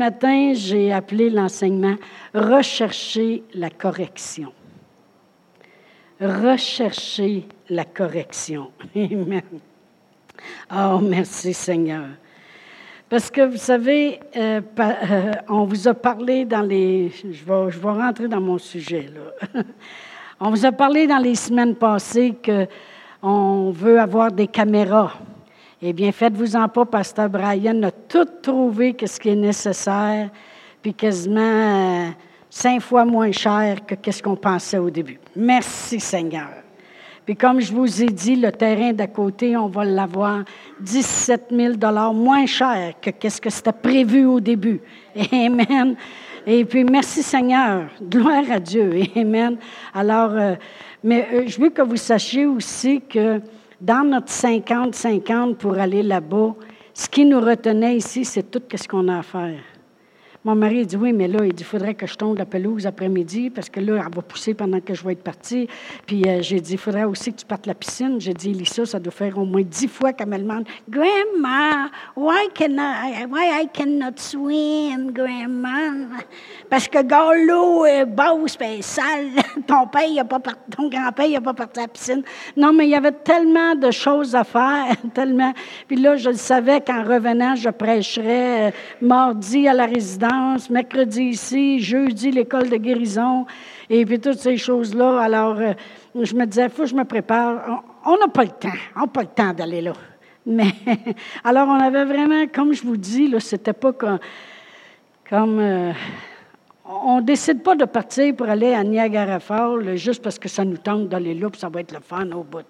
[0.00, 1.96] Matin, j'ai appelé l'enseignement
[2.32, 4.50] Rechercher la correction.
[6.18, 8.70] Rechercher la correction.
[8.96, 9.42] Amen.
[10.74, 12.06] Oh, merci Seigneur.
[13.10, 17.10] Parce que vous savez, euh, euh, on vous a parlé dans les...
[17.10, 19.62] Je vais, je vais rentrer dans mon sujet, là.
[20.40, 25.12] on vous a parlé dans les semaines passées qu'on veut avoir des caméras.
[25.82, 30.28] Eh bien, faites-vous-en pas, Pasteur Brian a tout trouvé que ce qui est nécessaire,
[30.82, 32.08] puis quasiment euh,
[32.50, 35.18] cinq fois moins cher que ce qu'on pensait au début.
[35.34, 36.50] Merci Seigneur.
[37.24, 40.44] Puis comme je vous ai dit, le terrain d'à côté, on va l'avoir
[40.80, 41.74] 17 000
[42.12, 44.80] moins cher que ce que c'était prévu au début.
[45.32, 45.96] Amen.
[46.46, 47.84] Et puis, merci Seigneur.
[48.02, 49.02] Gloire à Dieu.
[49.16, 49.56] Amen.
[49.94, 50.54] Alors, euh,
[51.04, 53.40] mais euh, je veux que vous sachiez aussi que
[53.80, 56.54] dans notre 50-50 pour aller là-bas,
[56.92, 59.60] ce qui nous retenait ici, c'est tout ce qu'on a à faire.
[60.42, 62.86] Mon mari dit oui, mais là, il dit, il faudrait que je tombe la pelouse
[62.86, 65.68] après-midi parce que là, elle va pousser pendant que je vais être partie.
[66.06, 68.18] Puis euh, j'ai dit, il faudrait aussi que tu partes la piscine.
[68.18, 72.48] J'ai dit, Lisa, ça doit faire au moins dix fois qu'elle me demande, Grandma, why,
[72.54, 76.08] can I, why I cannot swim, Grandma?
[76.70, 79.32] Parce que quand l'eau est basse et sale,
[79.66, 80.40] ton père, il pas
[80.74, 82.22] ton grand-père, il n'a pas parti à la piscine.
[82.56, 85.52] Non, mais il y avait tellement de choses à faire, tellement.
[85.86, 88.70] Puis là, je le savais qu'en revenant, je prêcherais euh,
[89.02, 90.29] mardi à la résidence
[90.70, 93.46] mercredi ici, jeudi l'école de guérison,
[93.88, 95.20] et puis toutes ces choses-là.
[95.20, 95.72] Alors, euh,
[96.14, 97.82] je me disais, faut que je me prépare.
[98.04, 99.92] On n'a pas le temps, on n'a pas le temps d'aller là.
[100.46, 100.72] Mais,
[101.44, 104.18] alors, on avait vraiment, comme je vous dis, c'était pas comme.
[105.28, 105.92] comme euh,
[106.84, 110.64] on ne décide pas de partir pour aller à Niagara Falls juste parce que ça
[110.64, 112.66] nous tente d'aller là, puis ça va être le fun au bout.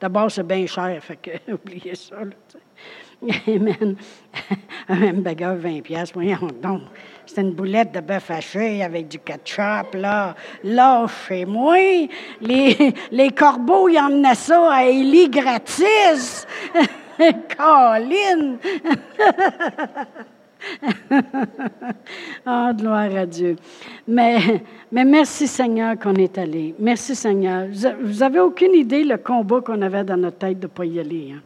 [0.00, 2.16] D'abord, c'est bien cher, fait que oubliez ça.
[3.48, 3.96] Amen.
[4.88, 6.82] Un hamburger, 20 pièces, voyons donc.
[7.26, 10.34] C'était une boulette de bœuf haché avec du ketchup, là.
[10.64, 11.76] Là, chez moi,
[12.40, 16.46] les, les corbeaux, ils emmenaient ça à Élie gratis.
[17.56, 18.58] Colline!
[22.46, 23.56] oh, gloire à Dieu.
[24.06, 26.74] Mais, mais merci Seigneur qu'on est allé.
[26.78, 27.66] Merci Seigneur.
[28.00, 31.00] Vous n'avez aucune idée le combat qu'on avait dans notre tête de ne pas y
[31.00, 31.34] aller.
[31.34, 31.42] Hein?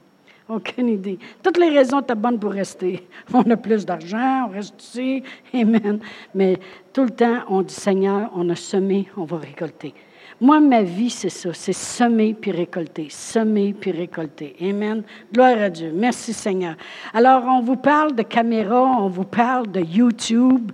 [0.49, 1.19] Aucune idée.
[1.43, 3.07] Toutes les raisons étaient bonnes pour rester.
[3.33, 5.23] On a plus d'argent, on reste ici.
[5.55, 6.01] Amen.
[6.35, 6.59] Mais
[6.93, 9.95] tout le temps, on dit Seigneur, on a semé, on va récolter.
[10.41, 11.55] Moi, ma vie, c'est ça.
[11.55, 13.07] C'est semer puis récolter.
[13.11, 14.57] Semer puis récolter.
[14.61, 15.05] Amen.
[15.33, 15.93] Gloire à Dieu.
[15.95, 16.75] Merci, Seigneur.
[17.15, 20.73] Alors, on vous parle de caméra, on vous parle de YouTube.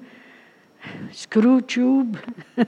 [1.12, 2.16] Screwtube,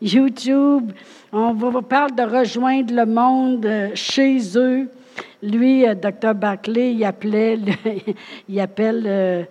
[0.00, 0.92] YouTube,
[1.32, 4.88] on vous parle de rejoindre le monde euh, chez eux.
[5.42, 6.34] Lui, euh, Dr.
[6.34, 6.92] Barclay,
[8.48, 9.44] il, appelle euh,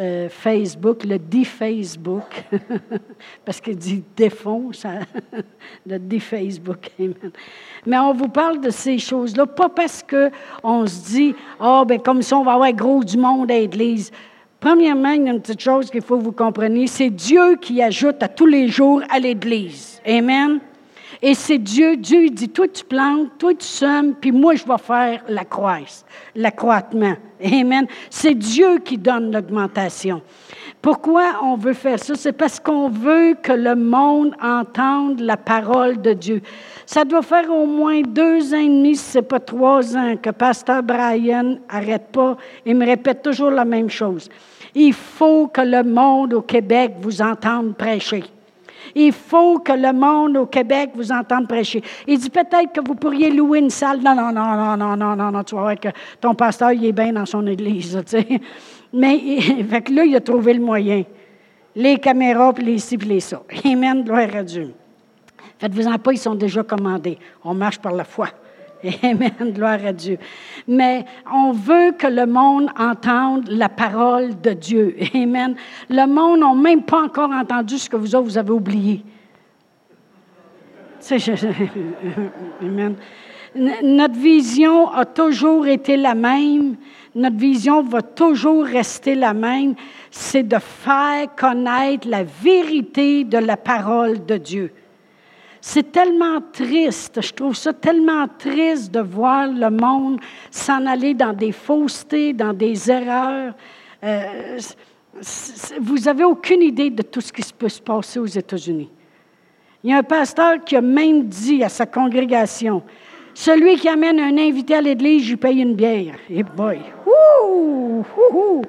[0.00, 2.44] euh, Facebook le D-Facebook,
[3.44, 5.00] parce qu'il dit défond, ça,
[5.86, 6.90] le D-Facebook.
[7.86, 12.00] Mais on vous parle de ces choses-là, pas parce qu'on se dit, ah, oh, ben
[12.00, 14.10] comme ça, on va avoir gros du monde à l'Église.
[14.60, 17.80] Premièrement, il y a une petite chose qu'il faut que vous compreniez, c'est Dieu qui
[17.80, 20.02] ajoute à tous les jours à l'Église.
[20.04, 20.58] Amen.
[21.20, 24.64] Et c'est Dieu, Dieu il dit, toi tu plantes, toi tu sommes, puis moi je
[24.64, 26.04] vais faire la croisse,
[26.36, 27.14] l'accroissement.
[27.44, 27.86] Amen.
[28.08, 30.22] C'est Dieu qui donne l'augmentation.
[30.80, 32.14] Pourquoi on veut faire ça?
[32.14, 36.40] C'est parce qu'on veut que le monde entende la parole de Dieu.
[36.86, 40.16] Ça doit faire au moins deux ans et demi, si ce n'est pas trois ans,
[40.16, 44.28] que Pasteur Brian n'arrête pas et me répète toujours la même chose.
[44.74, 48.22] Il faut que le monde au Québec vous entende prêcher.
[48.94, 51.82] Il faut que le monde au Québec vous entende prêcher.
[52.06, 54.00] Il dit peut-être que vous pourriez louer une salle.
[54.00, 55.88] Non, non, non, non, non, non, non, non, tu vas voir que
[56.20, 58.26] ton pasteur, il est bien dans son église, tu sais.
[58.92, 59.40] Mais,
[59.70, 61.04] fait que là, il a trouvé le moyen.
[61.76, 63.42] Les caméras, puis les ci, puis les ça.
[63.64, 64.72] Amen, gloire à Dieu.
[65.58, 67.18] Faites-vous-en pas, ils sont déjà commandés.
[67.44, 68.28] On marche par la foi.
[69.02, 70.18] Amen, gloire à Dieu.
[70.66, 74.96] Mais on veut que le monde entende la parole de Dieu.
[75.14, 75.56] Amen.
[75.88, 79.04] Le monde n'a même pas encore entendu ce que vous autres, vous avez oublié.
[82.62, 82.96] Amen.
[83.54, 86.76] Notre vision a toujours été la même.
[87.14, 89.74] Notre vision va toujours rester la même.
[90.10, 94.72] C'est de faire connaître la vérité de la parole de Dieu.
[95.70, 100.18] C'est tellement triste, je trouve ça tellement triste de voir le monde
[100.50, 103.52] s'en aller dans des faussetés, dans des erreurs.
[104.02, 104.58] Euh,
[105.78, 108.90] vous n'avez aucune idée de tout ce qui peut se passer aux États-Unis.
[109.84, 112.82] Il y a un pasteur qui a même dit à sa congrégation,
[113.34, 116.14] celui qui amène un invité à l'église, je lui paye une bière.
[116.30, 118.62] Et boy, ouh, ouh, ouh.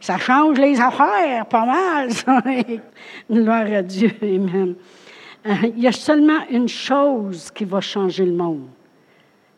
[0.00, 2.08] Ça change les affaires, pas mal.
[3.28, 4.12] Gloire à Dieu.
[4.22, 4.76] Amen.
[5.46, 8.66] Il y a seulement une chose qui va changer le monde.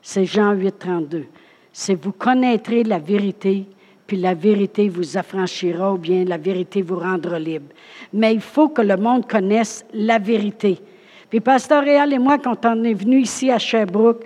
[0.03, 1.27] C'est Jean 8, 32.
[1.73, 3.65] C'est vous connaîtrez la vérité,
[4.07, 7.73] puis la vérité vous affranchira, ou bien la vérité vous rendra libre.
[8.13, 10.79] Mais il faut que le monde connaisse la vérité.
[11.31, 14.25] Puis Pasteur Réal et moi, quand on est venu ici à Sherbrooke,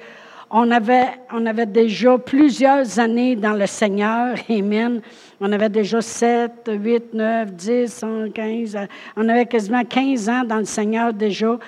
[0.52, 4.37] on avait, on avait déjà plusieurs années dans le Seigneur.
[4.50, 5.00] Amen.
[5.40, 8.04] On avait déjà 7, 8, 9, 10,
[8.34, 8.78] 15.
[9.16, 11.58] On avait quasiment 15 ans dans le Seigneur déjà.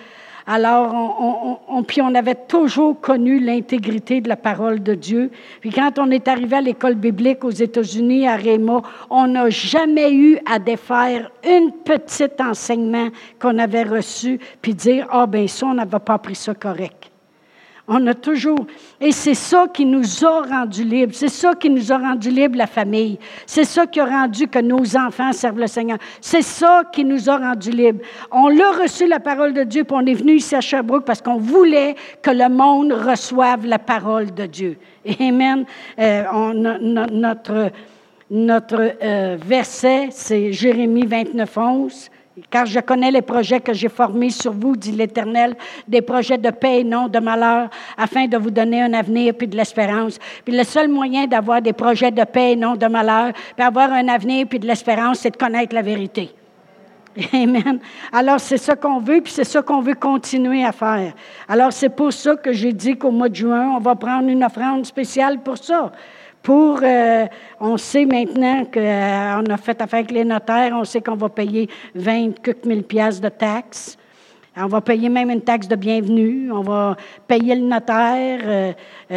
[0.47, 5.31] Alors, on, on, puis on avait toujours connu l'intégrité de la parole de Dieu.
[5.63, 10.13] Puis quand on est arrivé à l'école biblique aux États-Unis, à Réma, on n'a jamais
[10.13, 13.09] eu à défaire une petite enseignement
[13.41, 17.14] qu'on avait reçu, puis dire, ah ben ça, on n'avait pas pris ça correct.
[17.87, 18.67] On a toujours.
[18.99, 21.15] Et c'est ça qui nous a rendus libres.
[21.15, 23.19] C'est ça qui nous a rendus libres, la famille.
[23.47, 25.99] C'est ça qui a rendu que nos enfants servent le Seigneur.
[26.21, 28.01] C'est ça qui nous a rendus libres.
[28.31, 31.21] On l'a reçu, la parole de Dieu, puis on est venu ici à Sherbrooke parce
[31.21, 34.79] qu'on voulait que le monde reçoive la parole de Dieu.
[35.21, 35.67] Amen.
[35.99, 36.53] Euh,
[37.13, 37.71] notre
[38.31, 42.11] notre euh, verset, c'est Jérémie 29, 11
[42.51, 46.51] car je connais les projets que j'ai formés sur vous, dit l'Éternel, des projets de
[46.51, 50.19] paix et non de malheur, afin de vous donner un avenir puis de l'espérance.
[50.45, 53.93] Puis le seul moyen d'avoir des projets de paix et non de malheur, puis avoir
[53.93, 56.31] un avenir puis de l'espérance, c'est de connaître la vérité.
[57.33, 57.79] Amen.
[58.13, 61.13] Alors, c'est ça qu'on veut, puis c'est ça qu'on veut continuer à faire.
[61.49, 64.43] Alors, c'est pour ça que j'ai dit qu'au mois de juin, on va prendre une
[64.43, 65.93] offrande spéciale pour ça
[66.45, 67.25] pour, euh,
[67.59, 71.31] on sait maintenant qu'on euh, a fait affaire avec les notaires, on sait qu'on va
[71.31, 73.97] payer 20 000 pièces de taxes.
[74.55, 76.97] On va payer même une taxe de bienvenue, on va
[77.27, 78.73] payer le notaire, euh,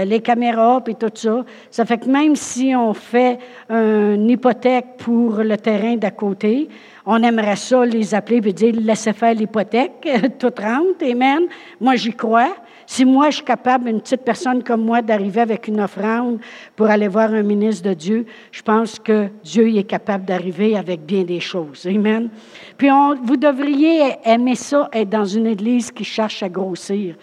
[0.06, 1.44] les caméras, puis tout ça.
[1.70, 3.38] Ça fait que même si on fait
[3.70, 6.70] une hypothèque pour le terrain d'à côté,
[7.06, 10.08] on aimerait ça les appeler et dire laissez faire l'hypothèque,
[10.40, 11.44] tout rentre, amen.
[11.82, 12.56] Moi, j'y crois.
[12.90, 16.40] Si moi, je suis capable, une petite personne comme moi, d'arriver avec une offrande
[16.74, 21.02] pour aller voir un ministre de Dieu, je pense que Dieu est capable d'arriver avec
[21.02, 21.86] bien des choses.
[21.86, 22.30] Amen.
[22.78, 22.88] Puis
[23.24, 27.16] vous devriez aimer ça, être dans une église qui cherche à grossir.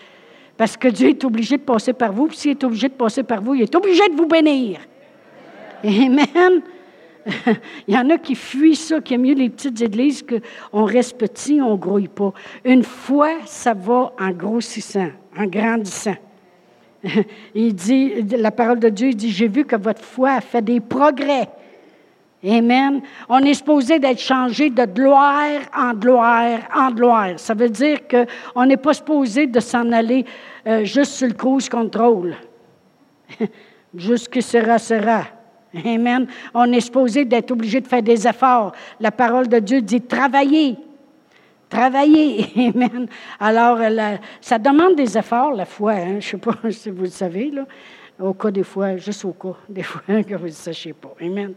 [0.55, 2.27] Parce que Dieu est obligé de passer par vous.
[2.27, 4.81] Puis s'il est obligé de passer par vous, il est obligé de vous bénir.
[5.83, 6.63] Amen.
[7.89, 11.19] Il y en a qui fuient ça, qui aiment mieux les petites églises qu'on reste
[11.19, 12.33] petit, on ne grouille pas.
[12.65, 16.17] Une fois, ça va en grossissant en grandissant.
[17.55, 20.81] Il dit, la parole de Dieu dit, j'ai vu que votre foi a fait des
[20.81, 21.49] progrès.
[22.47, 23.01] Amen.
[23.29, 27.39] On est supposé d'être changé de gloire en gloire en gloire.
[27.39, 30.27] Ça veut dire qu'on n'est pas supposé de s'en aller
[30.67, 32.37] euh, juste sur le cruise control.
[33.95, 35.25] juste que sera, sera.
[35.85, 36.27] Amen.
[36.53, 38.73] On est supposé d'être obligé de faire des efforts.
[39.01, 40.77] La parole de Dieu dit travailler.
[41.69, 42.47] Travailler.
[42.75, 43.07] Amen.
[43.41, 43.79] Alors,
[44.41, 45.93] ça demande des efforts, la foi.
[45.93, 46.07] Hein?
[46.09, 47.67] Je ne sais pas si vous le savez, là.
[48.21, 51.15] Au cas des fois, juste au cas des fois que vous ne sachiez pas.
[51.21, 51.55] Amen.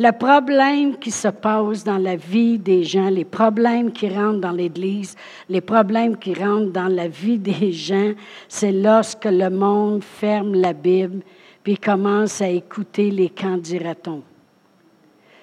[0.00, 4.52] Le problème qui se passe dans la vie des gens, les problèmes qui rentrent dans
[4.52, 5.16] l'Église,
[5.48, 8.12] les problèmes qui rentrent dans la vie des gens,
[8.46, 11.22] c'est lorsque le monde ferme la Bible
[11.68, 13.58] puis commence à écouter les quand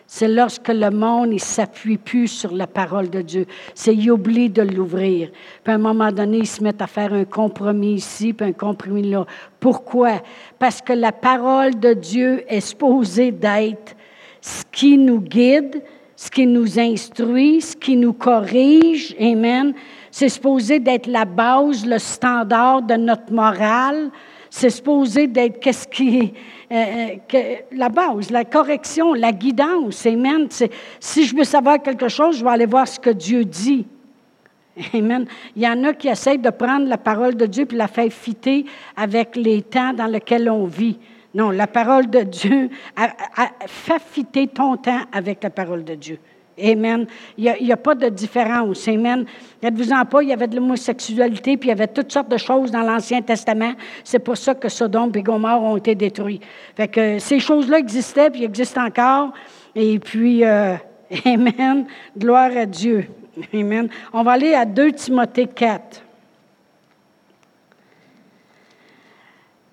[0.08, 3.46] c'est lorsque le monde ne s'appuie plus sur la parole de Dieu.
[3.76, 5.30] C'est qu'il oublie de l'ouvrir.
[5.64, 8.54] Puis à un moment donné, ils se mettent à faire un compromis ici, puis un
[8.54, 9.28] compromis là.
[9.60, 10.24] Pourquoi?
[10.58, 13.96] Parce que la parole de Dieu est supposée d'être
[14.42, 15.84] ce qui nous guide,
[16.16, 19.16] ce qui nous instruit, ce qui nous corrige.
[19.20, 19.76] Amen.
[20.10, 24.10] C'est supposé d'être la base, le standard de notre morale.
[24.58, 26.32] C'est supposé d'être qu'est-ce qui
[26.72, 30.06] euh, euh, la base, la correction, la guidance.
[30.06, 30.48] Amen.
[30.98, 33.86] Si je veux savoir quelque chose, je vais aller voir ce que Dieu dit.
[34.94, 35.26] Amen.
[35.58, 38.10] Il y en a qui essayent de prendre la parole de Dieu et la faire
[38.10, 41.00] fitter avec les temps dans lesquels on vit.
[41.34, 42.70] Non, la parole de Dieu,
[43.68, 46.18] fait fitter ton temps avec la parole de Dieu.
[46.62, 47.06] Amen.
[47.38, 48.88] Il n'y a, pas de différence.
[48.88, 49.26] Amen.
[49.62, 52.72] Êtes-vous-en pas, il y avait de l'homosexualité, puis il y avait toutes sortes de choses
[52.72, 53.74] dans l'Ancien Testament.
[54.04, 56.40] C'est pour ça que Sodome et Gomorre ont été détruits.
[56.76, 59.34] Fait que ces choses-là existaient, puis existent encore.
[59.76, 60.76] Et puis, euh,
[61.26, 61.86] Amen.
[62.18, 63.08] Gloire à Dieu.
[63.54, 63.90] Amen.
[64.14, 66.02] On va aller à 2 Timothée 4.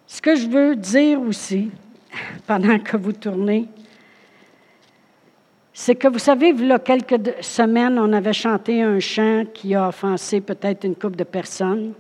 [0.07, 1.71] Ce que je veux dire aussi,
[2.47, 3.67] pendant que vous tournez,
[5.75, 9.75] c'est que vous savez, il y a quelques semaines, on avait chanté un chant qui
[9.75, 11.95] a offensé peut-être une couple de personnes.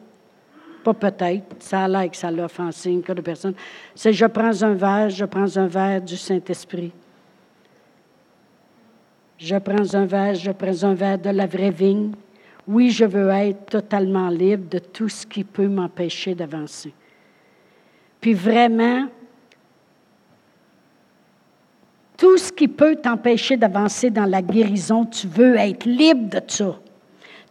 [0.84, 3.54] Pas peut-être, ça a l'air que ça l'a offensé une couple de personnes.
[3.94, 6.92] C'est Je prends un verre, je prends un verre du Saint-Esprit.
[9.38, 12.12] Je prends un verre, je prends un verre de la vraie vigne.
[12.66, 16.92] Oui, je veux être totalement libre de tout ce qui peut m'empêcher d'avancer.
[18.20, 19.08] Puis vraiment,
[22.16, 26.78] tout ce qui peut t'empêcher d'avancer dans la guérison, tu veux être libre de ça.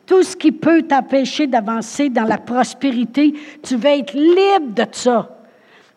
[0.06, 5.28] Tout ce qui peut t'empêcher d'avancer dans la prospérité, tu veux être libre de ça.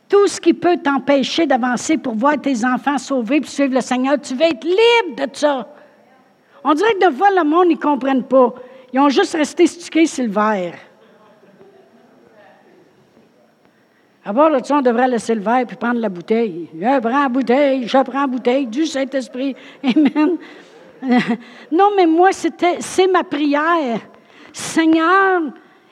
[0.08, 4.18] Tout ce qui peut t'empêcher d'avancer pour voir tes enfants sauvés et suivre le Seigneur,
[4.20, 5.68] tu veux être libre de ça.
[6.62, 8.54] On dirait que de fois, le monde, ils ne comprennent pas.
[8.92, 10.75] Ils ont juste resté stickés sur le verre.
[14.25, 16.69] D'abord, là on devrait laisser le verre puis prendre la bouteille.
[16.75, 19.54] Je prends la bouteille, je prends la bouteille du Saint-Esprit.
[19.85, 20.38] Amen.
[21.71, 24.00] Non, mais moi, c'était, c'est ma prière.
[24.52, 25.43] Seigneur,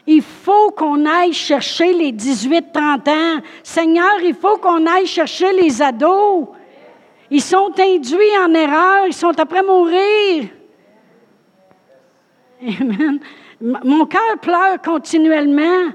[0.06, 3.42] il faut qu'on aille chercher les 18-30 ans.
[3.62, 6.48] Seigneur, il faut qu'on aille chercher les ados.
[7.30, 10.44] Ils sont induits en erreur, ils sont après mourir.
[12.62, 13.20] Amen.
[13.60, 15.92] Mon cœur pleure continuellement.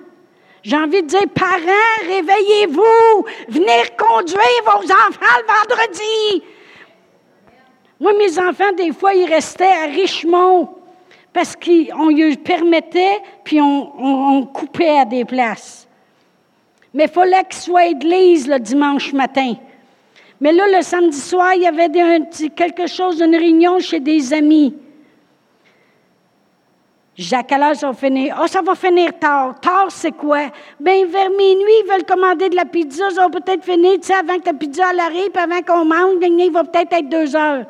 [0.63, 6.43] J'ai envie de dire, parents, réveillez-vous, venez conduire vos enfants le vendredi.
[7.99, 10.69] Moi, mes enfants, des fois, ils restaient à Richemont
[11.33, 15.87] parce qu'on lui permettait, puis on, coupait à des places.
[16.93, 19.53] Mais il fallait qu'ils soient à le dimanche matin.
[20.39, 21.89] Mais là, le samedi soir, il y avait
[22.55, 24.75] quelque chose, une réunion chez des amis.
[27.33, 28.37] À quelle heure ça va finir?
[28.39, 29.59] Oh, ça va finir tard.
[29.59, 30.51] Tard, c'est quoi?
[30.79, 33.09] Bien, vers minuit, ils veulent commander de la pizza.
[33.09, 36.51] Ça va peut-être finir, tu sais, avant que la pizza arrive, avant qu'on mange, il
[36.51, 37.65] va peut-être être deux heures.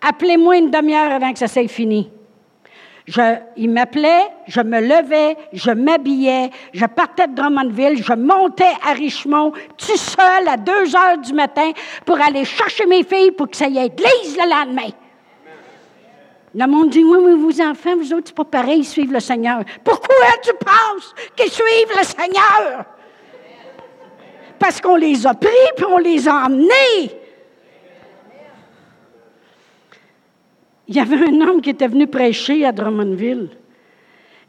[0.00, 2.10] Appelez-moi une demi-heure avant que ça soit fini.
[3.06, 3.20] Je,
[3.56, 9.52] il m'appelait, je me levais, je m'habillais, je partais de Drummondville, je montais à Richmond,
[9.76, 11.72] tout seul à deux heures du matin
[12.06, 14.90] pour aller chercher mes filles pour que ça y ait l'église le lendemain.
[16.54, 19.20] Le monde dit, oui, mais vos enfants, vous autres, c'est pas pareil, ils suivent le
[19.20, 19.62] Seigneur.
[19.82, 22.84] Pourquoi tu penses qu'ils suivent le Seigneur?
[24.58, 27.22] Parce qu'on les a pris, puis on les a emmenés.
[30.88, 33.48] Il y avait un homme qui était venu prêcher à Drummondville.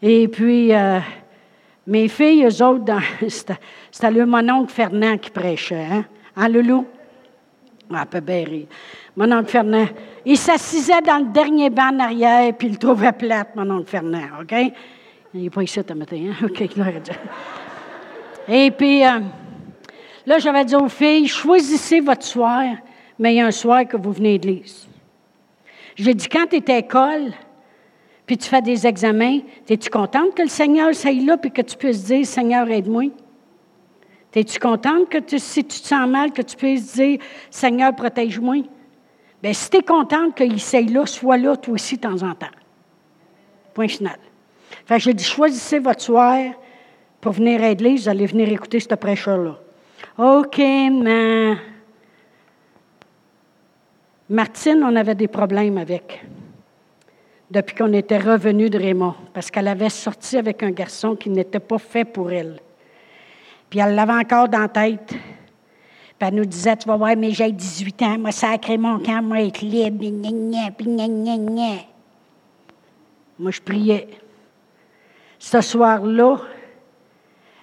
[0.01, 0.99] Et puis, euh,
[1.87, 2.93] mes filles, eux autres,
[3.27, 5.87] c'était le mon oncle Fernand qui prêchait.
[5.89, 6.05] Hein?
[6.35, 6.85] Hein, Loulou?
[7.93, 8.21] Ah, peu
[9.15, 9.87] Mon oncle Fernand.
[10.25, 13.89] Il s'assisait dans le dernier banc en arrière, puis il le trouvait plate, mon oncle
[13.89, 14.55] Fernand, OK?
[15.33, 16.45] Il n'est pas ici ce matin, hein?
[16.45, 16.61] OK,
[18.47, 19.19] Et puis, euh,
[20.25, 22.63] là, j'avais dit aux filles, choisissez votre soir,
[23.19, 24.87] mais il y a un soir que vous venez de l'église.
[25.95, 27.33] J'ai dit, quand tu es à l'école,
[28.25, 29.39] puis tu fais des examens,
[29.69, 33.11] es-tu contente que le Seigneur soit là, puis que tu puisses dire, Seigneur, aide-moi?
[34.33, 37.19] Es-tu contente que si tu te sens mal, que tu puisses dire,
[37.51, 38.63] Seigneur, protège-moi?
[39.43, 42.33] Bien, si tu es contente qu'il soit là, sois là toi aussi de temps en
[42.33, 42.47] temps.
[43.73, 44.17] Point final.
[44.85, 46.39] Fait que j'ai dit, choisissez votre soir
[47.19, 49.57] pour venir à l'église, vous allez venir écouter ce prêcheur-là.
[50.17, 51.55] OK, mais
[54.29, 56.25] Martine, on avait des problèmes avec
[57.51, 61.59] depuis qu'on était revenu de Raymond, parce qu'elle avait sorti avec un garçon qui n'était
[61.59, 62.61] pas fait pour elle.
[63.69, 65.13] Puis elle l'avait encore dans la tête.
[66.25, 69.41] Elle nous disait, tu vas voir, mais j'ai 18 ans, moi, sacré mon camp, moi,
[69.41, 70.11] être libre, puis
[73.37, 74.07] Moi, je priais.
[75.37, 76.37] Ce soir-là,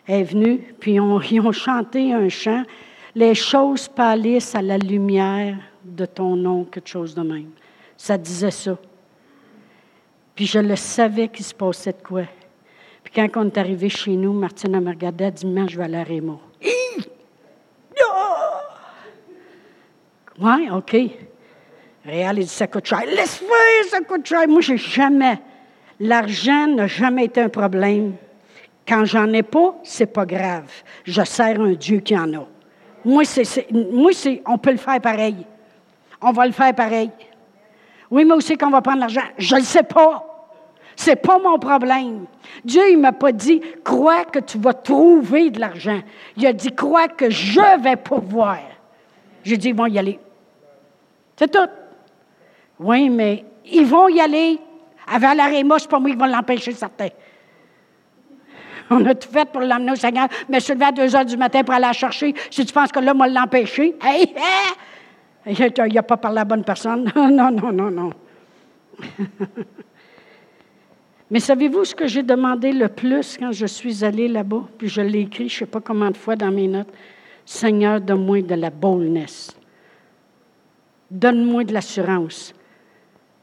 [0.06, 2.62] elle est venue, puis on, ils ont chanté un chant.
[3.14, 7.50] Les choses pâlissent à la lumière de ton nom, quelque chose de même.
[7.96, 8.76] Ça disait ça.
[10.34, 12.24] Puis je le savais qu'il se passait de quoi.
[13.02, 15.96] Puis quand on est arrivé chez nous, Martine me regardé, elle dit Je vais aller
[15.96, 16.40] à Raymond.
[20.40, 20.96] Oui, OK.
[22.04, 23.02] Réal, il dit Ça coûte cher.
[23.06, 24.48] Laisse faire, ça coûte cher.
[24.48, 25.38] Moi, j'ai jamais.
[25.98, 28.14] L'argent n'a jamais été un problème.
[28.88, 30.70] Quand j'en ai pas, c'est pas grave.
[31.04, 32.46] Je sers un Dieu qui en a.
[33.04, 35.46] Moi, c'est, moi c'est, on peut le faire pareil
[36.20, 37.10] on va le faire pareil.
[38.10, 39.22] Oui, mais aussi qu'on va prendre l'argent.
[39.38, 40.26] Je ne sais pas.
[40.96, 42.26] Ce n'est pas mon problème.
[42.64, 46.00] Dieu, il ne m'a pas dit, crois que tu vas trouver de l'argent.
[46.36, 48.58] Il a dit, crois que je vais pourvoir.
[49.44, 50.18] J'ai dit, ils vont y aller.
[51.40, 51.70] C'est tout.
[52.80, 54.58] Oui, mais ils vont y aller.
[55.10, 57.08] Avant la réma, c'est pas moi qui vont l'empêcher, certains.
[58.90, 60.28] On a tout fait pour l'emmener au Seigneur.
[60.50, 62.34] Mais je suis levé à 2 heures du matin pour aller la chercher.
[62.50, 64.34] Si tu penses que là, moi, l'empêcher, hey,
[65.46, 67.10] il n'a pas parlé à la bonne personne.
[67.16, 68.10] non, non, non, non.
[71.30, 74.64] Mais savez-vous ce que j'ai demandé le plus quand je suis allée là-bas?
[74.76, 76.92] Puis je l'ai écrit, je ne sais pas combien de fois dans mes notes.
[77.46, 79.56] Seigneur, donne-moi de la boldness.
[81.10, 82.54] Donne-moi de l'assurance.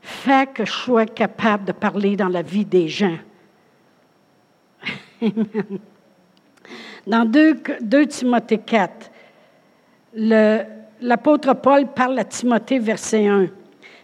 [0.01, 3.17] Fais que je sois capable de parler dans la vie des gens.
[7.07, 9.11] Dans 2, 2 Timothée 4,
[11.01, 13.47] l'apôtre Paul parle à Timothée, verset 1.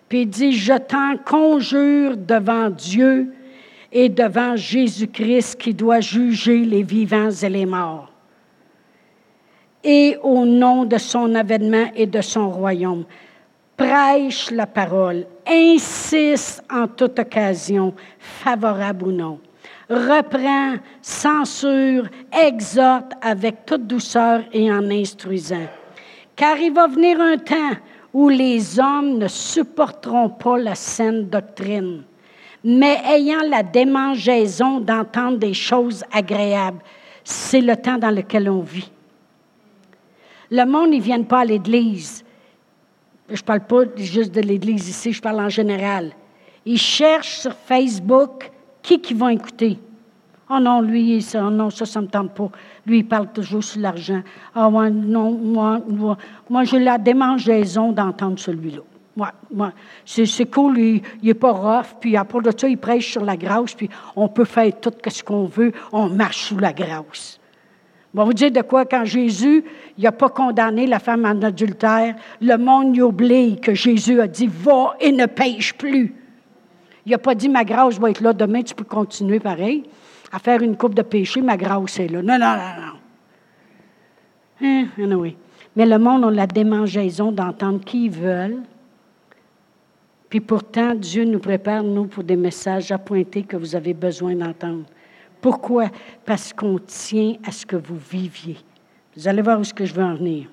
[0.10, 3.34] Puis il dit, je t'en conjure devant Dieu
[3.92, 8.12] et devant Jésus-Christ qui doit juger les vivants et les morts.
[9.84, 13.06] Et au nom de son avènement et de son royaume,
[13.78, 19.40] prêche la parole, insiste en toute occasion, favorable ou non.
[19.90, 25.68] Reprend, censure, exhorte avec toute douceur et en instruisant.
[26.36, 27.78] Car il va venir un temps
[28.14, 32.04] où les hommes ne supporteront pas la saine doctrine,
[32.64, 36.80] mais ayant la démangeaison d'entendre des choses agréables.
[37.24, 38.92] C'est le temps dans lequel on vit.
[40.52, 42.24] Le monde, ils ne viennent pas à l'Église.
[43.30, 46.12] Je ne parle pas juste de l'Église ici, je parle en général.
[46.66, 48.52] Ils cherchent sur Facebook
[48.82, 49.80] qui qui vont écouter.
[50.50, 52.50] Oh non, lui, ça, non, ça, ça ne me tente pas.
[52.86, 54.22] Lui, il parle toujours sur l'argent.
[54.54, 56.18] Ah ouais, non, moi, moi,
[56.50, 58.82] moi j'ai la démangeaison d'entendre celui-là.
[59.16, 59.72] Moi, moi,
[60.06, 63.38] c'est cool, il n'est pas rough, puis à part de ça, il prêche sur la
[63.38, 67.40] grâce, puis on peut faire tout ce qu'on veut, on marche sous la grâce.
[68.14, 69.64] Bon, vous dire de quoi, quand Jésus,
[69.98, 74.48] n'a pas condamné la femme en adultère, le monde y oublie que Jésus a dit,
[74.48, 76.14] va et ne pêche plus.
[77.06, 79.84] Il n'a pas dit, ma grâce va être là demain, tu peux continuer pareil
[80.32, 82.22] à faire une coupe de péché, ma grâce est là.
[82.22, 82.98] Non, non, non, non.
[84.62, 85.34] Hein.
[85.76, 88.62] Mais le monde a la démangeaison d'entendre qui ils veulent.
[90.30, 94.86] Puis pourtant, Dieu nous prépare, nous, pour des messages appointés que vous avez besoin d'entendre.
[95.44, 95.90] Pourquoi?
[96.26, 98.56] Parce qu'on tient à ce que vous viviez.
[99.14, 100.48] Vous allez voir où ce que je veux en venir.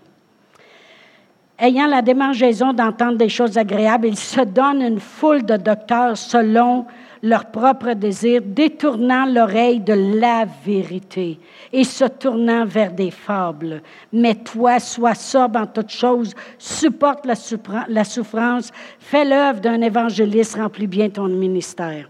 [1.56, 6.86] Ayant la démangeaison d'entendre des choses agréables, ils se donnent une foule de docteurs selon
[7.22, 11.38] leur propre désir, détournant l'oreille de la vérité
[11.72, 13.82] et se tournant vers des fables.
[14.12, 17.34] Mais toi, sois sobre en toutes choses, supporte la,
[17.86, 22.08] la souffrance, fais l'œuvre d'un évangéliste, remplis bien ton ministère.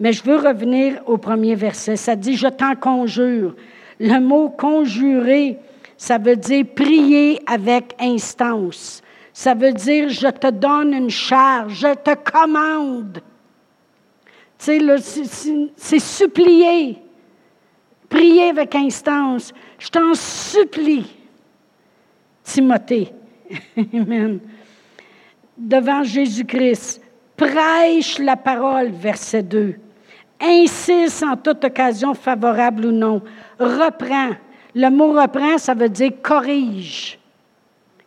[0.00, 1.96] Mais je veux revenir au premier verset.
[1.96, 3.54] Ça dit, je t'en conjure.
[3.98, 5.58] Le mot conjurer,
[5.96, 9.02] ça veut dire prier avec instance.
[9.32, 13.20] Ça veut dire, je te donne une charge, je te commande.
[14.58, 16.98] Tu sais, c'est supplier.
[18.08, 19.52] Prier avec instance.
[19.78, 21.06] Je t'en supplie,
[22.42, 23.12] Timothée.
[23.94, 24.40] Amen.
[25.56, 27.02] Devant Jésus-Christ.
[27.36, 29.76] Prêche la parole, verset 2.
[30.40, 33.22] Insiste en toute occasion, favorable ou non.
[33.58, 34.36] Reprends.
[34.74, 37.18] Le mot reprend, ça veut dire corrige.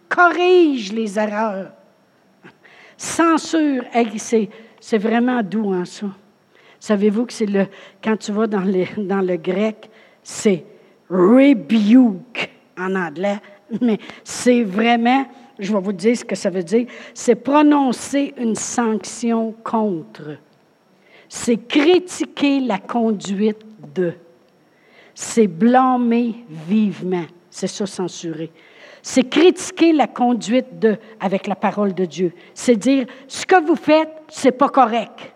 [0.07, 1.71] Corrige les erreurs.
[2.97, 3.83] Censure.
[4.79, 6.07] C'est vraiment doux en ça.
[6.79, 7.67] Savez-vous que c'est le,
[8.03, 8.65] quand tu vas dans,
[8.97, 9.89] dans le grec,
[10.23, 10.65] c'est
[11.09, 13.39] rebuke en anglais,
[13.81, 15.25] mais c'est vraiment,
[15.59, 20.37] je vais vous dire ce que ça veut dire, c'est prononcer une sanction contre.
[21.33, 23.63] C'est critiquer la conduite
[23.95, 24.11] de.
[25.15, 26.35] C'est blâmer
[26.67, 27.25] vivement.
[27.49, 28.51] C'est ça, censurer.
[29.01, 32.33] C'est critiquer la conduite de avec la parole de Dieu.
[32.53, 35.33] C'est dire, ce que vous faites, c'est pas correct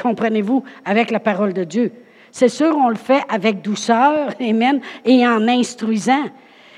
[0.00, 1.92] comprenez-vous, avec la parole de Dieu.
[2.30, 6.24] C'est sûr, on le fait avec douceur, amen, et en instruisant.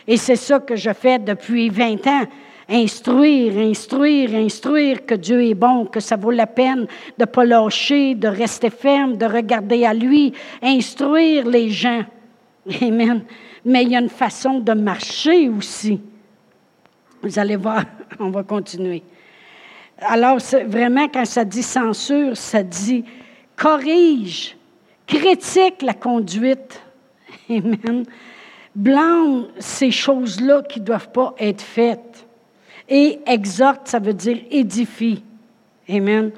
[0.06, 2.24] Et c'est ça que je fais depuis 20 ans.
[2.68, 6.86] Instruire, instruire, instruire que Dieu est bon, que ça vaut la peine
[7.18, 12.04] de ne pas lâcher, de rester ferme, de regarder à lui, instruire les gens.
[12.80, 13.24] Amen.
[13.64, 16.00] Mais il y a une façon de marcher aussi.
[17.22, 17.84] Vous allez voir,
[18.20, 19.02] on va continuer.
[19.98, 23.04] Alors, vraiment, quand ça dit censure, ça dit
[23.56, 24.56] corrige,
[25.06, 26.82] critique la conduite.
[27.50, 28.04] Amen.
[28.74, 32.26] Blâme ces choses-là qui ne doivent pas être faites.
[32.88, 35.22] Et exhorte, ça veut dire édifie.
[35.88, 36.30] Amen.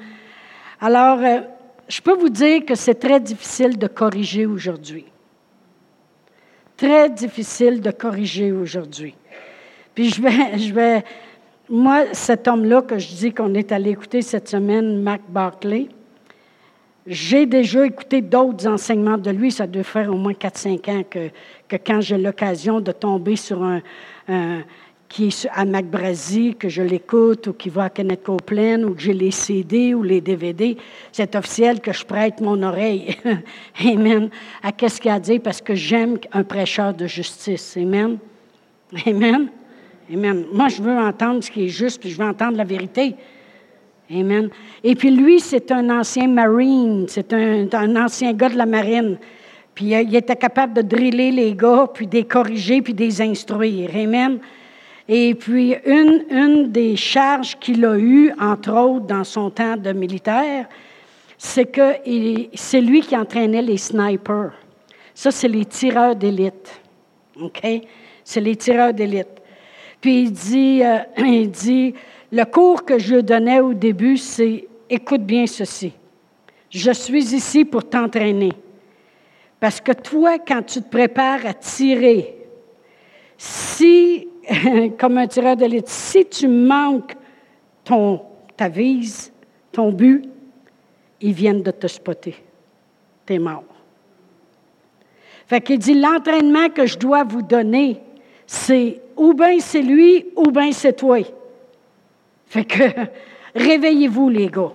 [0.79, 1.41] Alors, euh,
[1.87, 5.05] je peux vous dire que c'est très difficile de corriger aujourd'hui.
[6.77, 9.15] Très difficile de corriger aujourd'hui.
[9.93, 11.03] Puis je vais, je vais
[11.69, 15.87] moi, cet homme-là que je dis qu'on est allé écouter cette semaine, Mac Barclay,
[17.07, 19.51] j'ai déjà écouté d'autres enseignements de lui.
[19.51, 21.29] Ça doit faire au moins 4-5 ans que,
[21.67, 23.81] que quand j'ai l'occasion de tomber sur un,
[25.15, 29.01] qui est à MacBrazy, que je l'écoute, ou qui va à Kenneth Copeland, ou que
[29.01, 30.75] j'ai les CD ou les DVD,
[31.09, 33.15] c'est officiel que je prête mon oreille.
[33.85, 34.29] Amen.
[34.61, 35.39] À qu'est-ce qu'il a à dire?
[35.41, 37.77] Parce que j'aime un prêcheur de justice.
[37.77, 38.17] Amen.
[39.07, 39.47] Amen.
[40.11, 40.45] Amen.
[40.51, 43.15] Moi, je veux entendre ce qui est juste, puis je veux entendre la vérité.
[44.11, 44.49] Amen.
[44.83, 49.17] Et puis lui, c'est un ancien marine, c'est un, un, ancien gars de la marine.
[49.75, 53.01] Puis euh, il était capable de driller les gars, puis de les corriger, puis de
[53.01, 53.91] les instruire.
[53.95, 54.39] Amen.
[55.07, 59.91] Et puis, une, une des charges qu'il a eues, entre autres, dans son temps de
[59.93, 60.67] militaire,
[61.37, 61.95] c'est que
[62.53, 64.53] c'est lui qui entraînait les snipers.
[65.13, 66.81] Ça, c'est les tireurs d'élite.
[67.39, 67.61] OK?
[68.23, 69.27] C'est les tireurs d'élite.
[70.01, 71.93] Puis il dit, euh, il dit,
[72.31, 75.93] le cours que je donnais au début, c'est écoute bien ceci.
[76.69, 78.51] Je suis ici pour t'entraîner.
[79.59, 82.35] Parce que toi, quand tu te prépares à tirer,
[83.37, 84.27] si
[84.97, 87.15] comme un tireur d'élite, si tu manques
[87.83, 88.21] ton,
[88.55, 89.31] ta vise,
[89.71, 90.23] ton but,
[91.21, 92.35] ils viennent de te spotter.
[93.25, 93.63] Tu es mort.
[95.47, 98.01] Fait qu'il dit l'entraînement que je dois vous donner,
[98.47, 101.19] c'est ou bien c'est lui, ou bien c'est toi.
[102.47, 102.83] Fait que
[103.55, 104.73] réveillez-vous, les gars.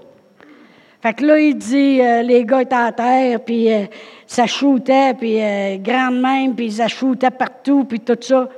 [1.03, 3.87] Fait que là, il dit, euh, les gars étaient à terre, puis euh,
[4.27, 8.49] ça shootait, puis euh, même, puis ça shootait partout, puis tout ça.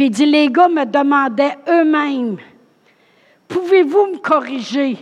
[0.00, 2.38] Puis il dit, les gars me demandaient eux-mêmes,
[3.46, 4.96] pouvez-vous me corriger?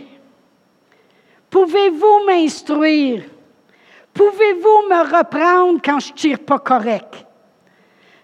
[1.49, 3.23] Pouvez-vous m'instruire?
[4.13, 7.25] Pouvez-vous me reprendre quand je tire pas correct?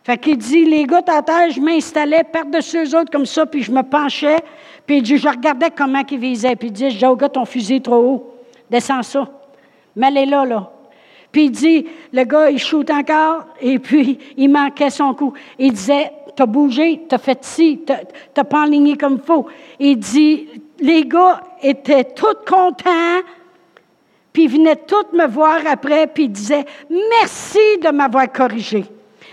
[0.03, 3.63] Fait qu'il dit, les gars à terre, je m'installais par-dessus eux autres comme ça, puis
[3.63, 4.39] je me penchais,
[4.85, 6.57] puis il dit, je regardais comment ils visaient.
[6.57, 8.35] Puis il dit, je dis gars, ton fusil trop haut,
[8.69, 9.29] descends ça.
[9.95, 10.69] Mais elle est là, là.
[11.31, 15.31] Puis il dit, le gars, il shoot encore, et puis il manquait son coup.
[15.57, 17.81] Il disait, t'as bougé, t'as fait ci,
[18.33, 19.45] t'as pas enligné comme il faut.
[19.79, 20.47] Il dit,
[20.79, 23.21] les gars étaient tous contents,
[24.33, 28.85] puis ils venaient tous me voir après, puis ils disaient, merci de m'avoir corrigé.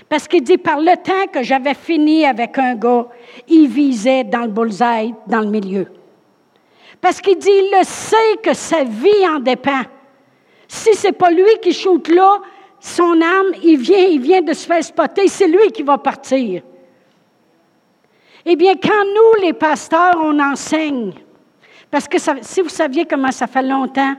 [0.08, 3.06] Parce qu'il dit, par le temps que j'avais fini avec un gars,
[3.48, 5.86] il visait dans le bullseye, dans le milieu.
[7.00, 9.82] Parce qu'il dit, il le sait que sa vie en dépend.
[10.68, 12.38] Si c'est pas lui qui shoot là,
[12.78, 16.62] son âme, il vient, il vient de se faire spotter, c'est lui qui va partir.
[18.44, 21.12] Eh bien, quand nous, les pasteurs, on enseigne,
[21.90, 24.14] parce que si vous saviez comment ça fait longtemps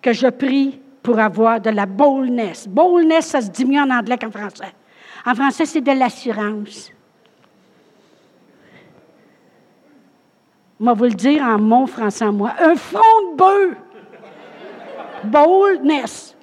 [0.00, 2.68] que je prie pour avoir de la boldness.
[2.68, 4.72] Boldness, ça se dit mieux en anglais qu'en français.
[5.26, 6.90] En français, c'est de l'assurance.
[10.78, 12.54] Moi, vous le dire en mon français moi.
[12.58, 13.76] Un front de bœuf.
[15.24, 16.36] Boldness.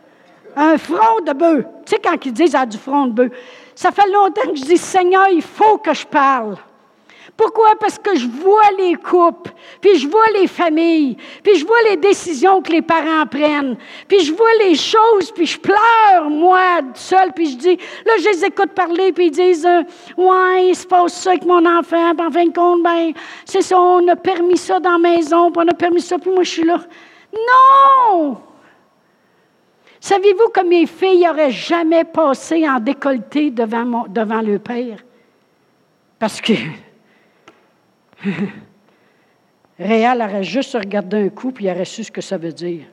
[0.55, 1.65] Un front de bœuf.
[1.85, 3.31] Tu sais, quand ils disent ah, du front de bœuf,
[3.73, 6.57] ça fait longtemps que je dis Seigneur, il faut que je parle.
[7.37, 7.75] Pourquoi?
[7.79, 11.95] Parce que je vois les couples, puis je vois les familles, puis je vois les
[11.95, 17.31] décisions que les parents prennent, puis je vois les choses, puis je pleure, moi, seule,
[17.33, 19.83] puis je dis, là, je les écoute parler, puis ils disent, euh,
[20.17, 23.13] ouais, il se passe ça avec mon enfant, puis en fin de compte, ben,
[23.45, 26.31] c'est ça, on a permis ça dans la maison, puis on a permis ça, puis
[26.31, 26.79] moi, je suis là.
[28.11, 28.37] Non!
[29.99, 35.03] Savez-vous que mes filles n'auraient jamais passé en décolleté devant, devant le père?
[36.17, 36.53] Parce que
[39.79, 42.85] Réal aurait juste regardé un coup, puis il aurait su ce que ça veut dire.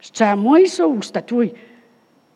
[0.00, 1.22] C'est à moi, ça, ou c'est à?
[1.22, 1.52] Tu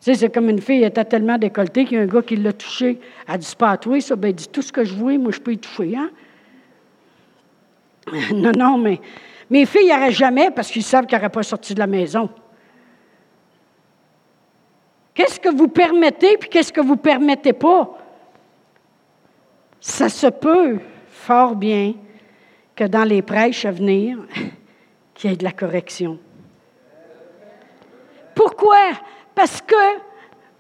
[0.00, 2.37] sais, c'est comme une fille, elle était tellement décolletée qu'il y a un gars qui
[2.37, 3.00] l'a touché.
[3.26, 4.16] Elle dit, c'est pas à toi, ça.
[4.16, 6.11] Ben, dit, tout ce que je vois, moi, je peux y toucher, hein?
[8.35, 9.00] non, non, mais
[9.48, 12.28] mes filles n'auraient jamais, parce qu'ils savent qu'elles n'auraient pas sorti de la maison.
[15.14, 17.96] Qu'est-ce que vous permettez, puis qu'est-ce que vous permettez pas?
[19.80, 20.80] Ça se peut
[21.24, 21.94] fort bien
[22.76, 24.18] que dans les prêches à venir,
[25.14, 26.18] qu'il y ait de la correction.
[28.34, 28.90] Pourquoi?
[29.34, 29.74] Parce que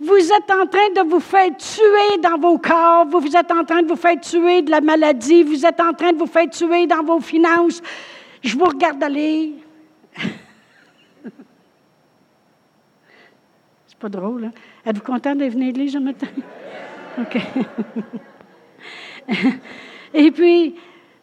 [0.00, 3.82] vous êtes en train de vous faire tuer dans vos corps, vous êtes en train
[3.82, 6.86] de vous faire tuer de la maladie, vous êtes en train de vous faire tuer
[6.86, 7.82] dans vos finances.
[8.42, 9.54] Je vous regarde aller.
[13.86, 14.52] C'est pas drôle, hein?
[14.86, 16.28] Êtes-vous content de venir l'église ce matin?
[17.18, 17.38] OK.
[20.14, 20.76] Et puis,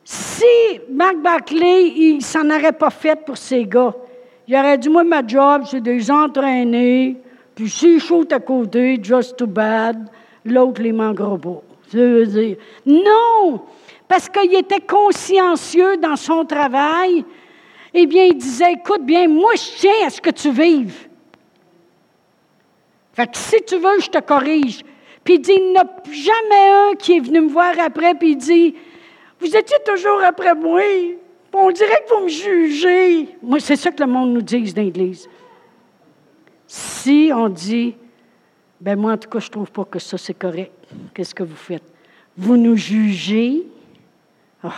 [0.04, 0.44] si
[0.90, 3.96] Marc Barclay, il s'en aurait pas fait pour ces gars,
[4.48, 7.16] il aurait dit, moi, ma job, c'est de les entraîner,
[7.56, 10.10] puis s'ils shootent à côté, just too bad,
[10.44, 10.92] l'autre les
[11.94, 13.62] veut dire, non!
[14.08, 17.24] Parce qu'il était consciencieux dans son travail,
[17.94, 21.08] eh bien, il disait, écoute bien, moi, je tiens à ce que tu vives.
[23.14, 24.84] Fait que si tu veux, je te corrige.
[25.24, 28.32] Puis il dit, il n'y a jamais un qui est venu me voir après, puis
[28.32, 28.76] il dit,
[29.40, 30.82] vous étiez toujours après moi.
[31.54, 33.30] On dirait que vous me jugez.
[33.42, 35.28] Moi, c'est ça que le monde nous dit dans l'Église.
[36.66, 37.96] Si on dit,
[38.80, 40.72] ben moi, en tout cas, je ne trouve pas que ça, c'est correct.
[41.14, 41.84] Qu'est-ce que vous faites?
[42.38, 43.64] Vous nous jugez?
[44.64, 44.70] Oh.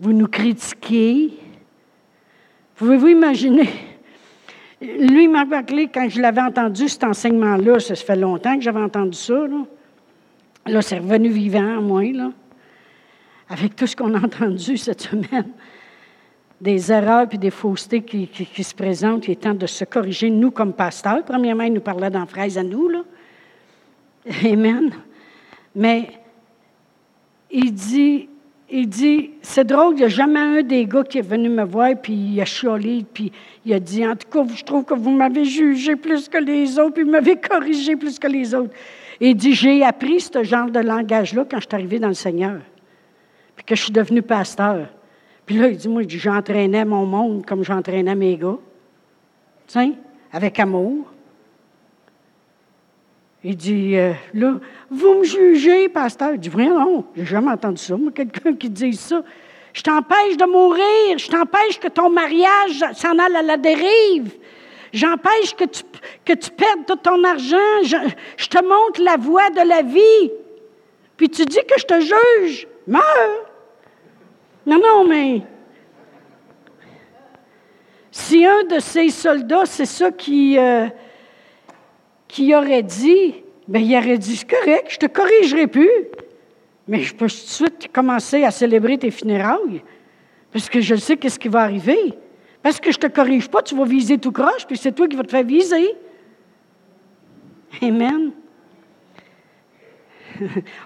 [0.00, 1.30] vous nous critiquez?
[2.74, 3.68] Pouvez-vous imaginer?
[4.84, 9.16] Lui, Marc Barclay, quand je l'avais entendu, cet enseignement-là, ça fait longtemps que j'avais entendu
[9.16, 9.46] ça.
[10.66, 12.30] Là, c'est revenu vivant à moi, là,
[13.48, 15.50] avec tout ce qu'on a entendu cette semaine.
[16.60, 18.28] Des erreurs et des faussetés qui,
[18.62, 21.24] se présentent, il est de se corriger, nous, comme pasteurs.
[21.24, 23.02] Premièrement, il nous parlait d'en fraise à nous, là.
[24.44, 24.90] Amen.
[25.74, 26.08] Mais
[27.50, 28.28] il dit,
[28.70, 31.64] il dit, c'est drôle, il n'y a jamais un des gars qui est venu me
[31.64, 33.30] voir, puis il a chiolé, puis
[33.64, 36.78] il a dit, en tout cas, je trouve que vous m'avez jugé plus que les
[36.78, 38.72] autres, puis vous m'avez corrigé plus que les autres.
[39.20, 42.60] Il dit, j'ai appris ce genre de langage-là quand je suis arrivé dans le Seigneur,
[43.54, 44.88] puis que je suis devenu pasteur.
[45.46, 48.56] Puis là, il dit, moi, j'entraînais mon monde comme j'entraînais mes gars,
[49.66, 49.92] sais,
[50.32, 51.13] avec amour.
[53.46, 54.54] Il dit, euh, là,
[54.90, 56.32] vous me jugez, pasteur.
[56.32, 59.22] Il dit, voyons, non, j'ai jamais entendu ça, moi, quelqu'un qui dit ça.
[59.74, 64.32] Je t'empêche de mourir, je t'empêche que ton mariage s'en aille à la dérive.
[64.92, 65.82] J'empêche que tu,
[66.24, 67.82] que tu perdes tout ton argent.
[67.82, 67.96] Je,
[68.36, 70.30] je, te montre la voie de la vie.
[71.16, 72.68] Puis tu dis que je te juge.
[72.86, 73.02] Meurs.
[74.64, 75.42] Non, non, mais
[78.12, 80.86] si un de ces soldats, c'est ça qui, euh,
[82.34, 83.32] qui aurait dit,
[83.68, 86.08] bien, il aurait dit, c'est correct, je te corrigerai plus.
[86.88, 89.84] Mais je peux tout de suite commencer à célébrer tes funérailles,
[90.52, 92.12] parce que je sais qu'est-ce qui va arriver.
[92.60, 95.14] Parce que je te corrige pas, tu vas viser tout croche, puis c'est toi qui
[95.14, 95.94] vas te faire viser.
[97.80, 98.32] Amen.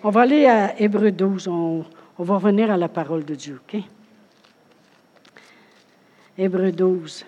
[0.05, 1.83] on va aller à Hébreu 12, on,
[2.19, 3.81] on va revenir à la parole de Dieu, OK?
[6.37, 7.25] Hébreu 12,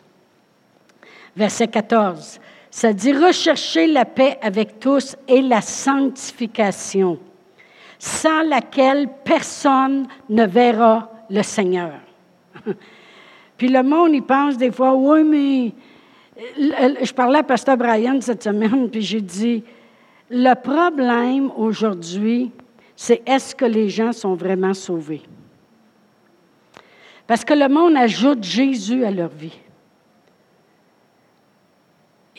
[1.35, 2.39] verset 14.
[2.71, 7.19] Ça dit rechercher la paix avec tous et la sanctification,
[7.99, 11.95] sans laquelle personne ne verra le Seigneur.
[13.57, 15.73] Puis le monde, il pense des fois, oui, mais
[17.05, 19.63] je parlais à Pasteur Brian cette semaine, puis j'ai dit,
[20.31, 22.51] le problème aujourd'hui,
[22.97, 25.23] c'est est-ce que les gens sont vraiment sauvés?
[27.27, 29.59] Parce que le monde ajoute Jésus à leur vie.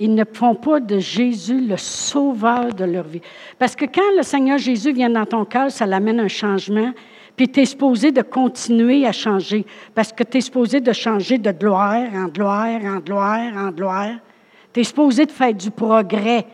[0.04, 3.22] Ils ne font pas de Jésus le sauveur de leur vie.
[3.60, 6.92] Parce que quand le Seigneur Jésus vient dans ton cœur, ça l'amène un changement,
[7.36, 9.64] puis tu es supposé de continuer à changer.
[9.94, 14.16] Parce que tu es supposé de changer de gloire en gloire, en gloire, en gloire.
[14.74, 16.48] Tu es supposé de faire du progrès.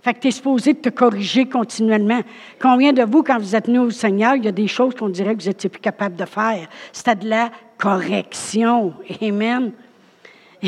[0.00, 2.20] Fait que tu es supposé de te corriger continuellement.
[2.62, 5.08] Combien de vous, quand vous êtes venus au Seigneur, il y a des choses qu'on
[5.08, 6.68] dirait que vous n'étiez plus capable de faire?
[6.92, 8.94] C'était de la correction.
[9.20, 9.72] Amen.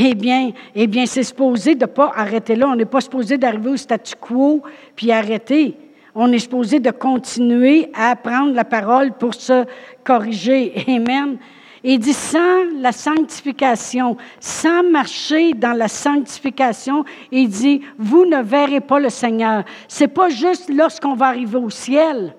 [0.00, 2.68] Eh bien, eh bien c'est supposé de ne pas arrêter là.
[2.68, 4.62] On n'est pas supposé d'arriver au statu quo
[4.94, 5.76] puis arrêter.
[6.14, 9.64] On est supposé de continuer à prendre la parole pour se
[10.04, 10.72] corriger.
[10.88, 11.38] Amen.
[11.82, 18.80] Il dit sans la sanctification, sans marcher dans la sanctification, il dit vous ne verrez
[18.80, 19.64] pas le Seigneur.
[19.88, 22.36] C'est pas juste lorsqu'on va arriver au ciel.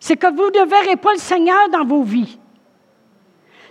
[0.00, 2.38] C'est que vous ne verrez pas le Seigneur dans vos vies.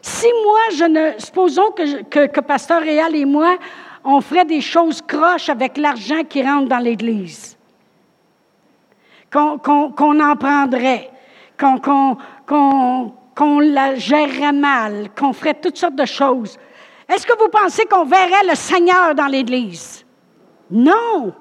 [0.06, 1.18] Si moi, je ne.
[1.18, 3.58] Supposons que, Pasteur Réal et moi,
[4.04, 7.58] on ferait des choses croches avec l'argent qui rentre dans l'Église,
[9.32, 11.10] qu'on en prendrait,
[11.58, 16.60] qu'on la gérerait mal, qu'on ferait toutes sortes de choses.
[17.10, 20.06] Est-ce que vous pensez qu'on verrait le Seigneur dans l'Église?
[20.70, 21.34] Non.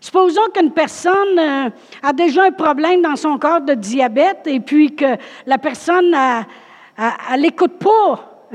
[0.00, 1.70] Supposons qu'une personne euh,
[2.02, 6.44] a déjà un problème dans son corps de diabète et puis que la personne a
[6.98, 8.46] elle n'écoute pas.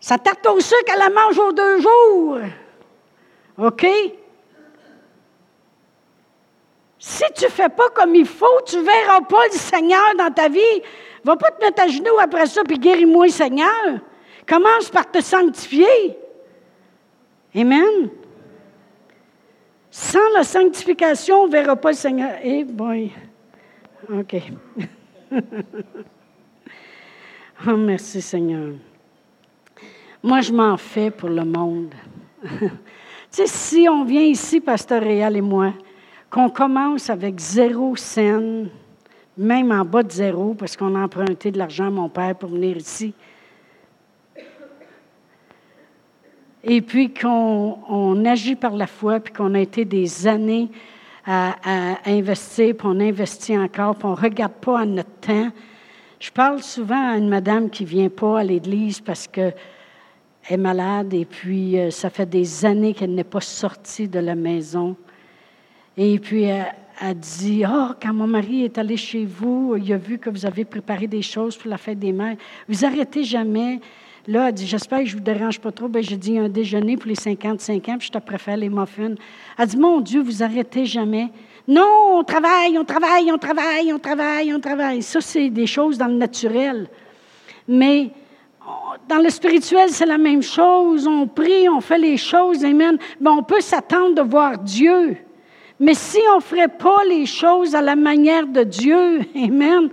[0.00, 2.38] Sa tarte au sucre, elle la mange aux deux jours.
[3.58, 3.86] OK?
[6.98, 10.30] Si tu ne fais pas comme il faut, tu ne verras pas le Seigneur dans
[10.30, 10.82] ta vie.
[11.24, 14.00] Va pas te mettre à genoux après ça, puis guéris-moi, Seigneur.
[14.46, 16.18] Commence par te sanctifier.
[17.54, 18.10] Amen.
[19.90, 22.32] Sans la sanctification, on ne verra pas le Seigneur.
[22.42, 23.12] Eh boy.
[24.12, 24.36] OK.
[27.66, 28.72] Oh, merci Seigneur.
[30.22, 31.94] Moi, je m'en fais pour le monde.
[32.42, 32.68] tu
[33.30, 35.74] sais, si on vient ici, Pasteur Réal et moi,
[36.30, 38.70] qu'on commence avec zéro scène,
[39.36, 42.48] même en bas de zéro, parce qu'on a emprunté de l'argent à mon père pour
[42.48, 43.12] venir ici,
[46.64, 50.70] et puis qu'on agit par la foi, puis qu'on a été des années
[51.26, 55.50] à, à investir, puis on investit encore, puis on ne regarde pas à notre temps,
[56.20, 59.54] je parle souvent à une madame qui ne vient pas à l'église parce qu'elle
[60.48, 64.34] est malade et puis euh, ça fait des années qu'elle n'est pas sortie de la
[64.34, 64.96] maison.
[65.96, 66.66] Et puis, elle,
[67.00, 70.44] elle dit, oh, quand mon mari est allé chez vous, il a vu que vous
[70.44, 72.36] avez préparé des choses pour la fête des mères.
[72.68, 73.80] Vous arrêtez jamais.
[74.28, 75.88] Là, elle dit, j'espère que je ne vous dérange pas trop.
[75.88, 79.14] Ben, j'ai dit un déjeuner pour les 55 ans, puis je te préfère les muffins.
[79.58, 81.30] Elle dit, mon Dieu, vous arrêtez jamais.
[81.70, 85.02] Non, on travaille, on travaille, on travaille, on travaille, on travaille.
[85.02, 86.88] Ça, c'est des choses dans le naturel.
[87.68, 88.10] Mais
[89.08, 91.06] dans le spirituel, c'est la même chose.
[91.06, 92.98] On prie, on fait les choses, Amen.
[93.20, 95.16] Mais on peut s'attendre de voir Dieu.
[95.78, 99.90] Mais si on ne ferait pas les choses à la manière de Dieu, Amen,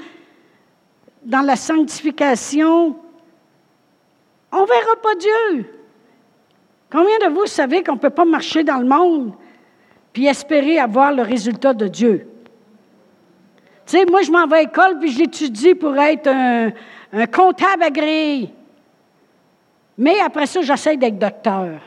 [1.24, 2.96] dans la sanctification,
[4.52, 5.74] on ne verra pas Dieu.
[6.92, 9.34] Combien de vous savez qu'on ne peut pas marcher dans le monde?
[10.18, 12.28] Puis espérer avoir le résultat de Dieu?
[13.86, 16.72] Tu sais, moi, je m'en vais à l'école puis j'étudie pour être un,
[17.28, 18.50] comptable agréé.
[19.96, 21.80] Mais après ça, j'essaie d'être docteur.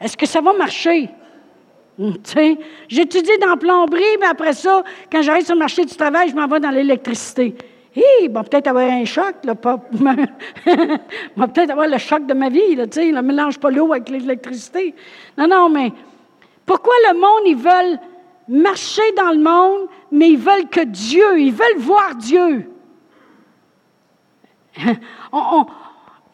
[0.00, 1.10] Est-ce que ça va marcher?
[1.98, 6.46] J'étudie dans plomberie, mais après ça, quand j'arrive sur le marché du travail, je m'en
[6.46, 7.56] vais dans l'électricité.
[7.96, 9.78] Hé, bon, peut-être avoir un choc, là, pas.
[11.34, 14.08] peut-être avoir le choc de ma vie, là, tu sais, ne mélange pas l'eau avec
[14.08, 14.94] l'électricité.
[15.36, 15.90] Non, non, mais
[16.66, 17.98] pourquoi le monde, ils veulent
[18.48, 22.70] marcher dans le monde, mais ils veulent que Dieu, ils veulent voir Dieu?
[25.32, 25.66] on,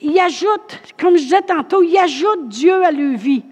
[0.01, 3.45] ils ajoutent, comme je disais tantôt, ils ajoutent Dieu à leur vie.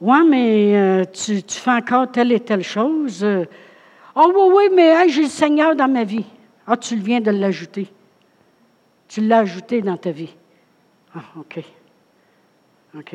[0.00, 3.24] Oui, mais euh, tu, fais encore telle et telle chose.
[4.14, 6.26] oh oui, oui, mais j'ai le Seigneur dans ma vie.
[6.66, 7.88] Ah, tu viens de l'ajouter.
[9.08, 10.34] Tu l'as ajouté dans ta vie.
[11.14, 11.60] Ah, OK.
[12.98, 13.14] OK.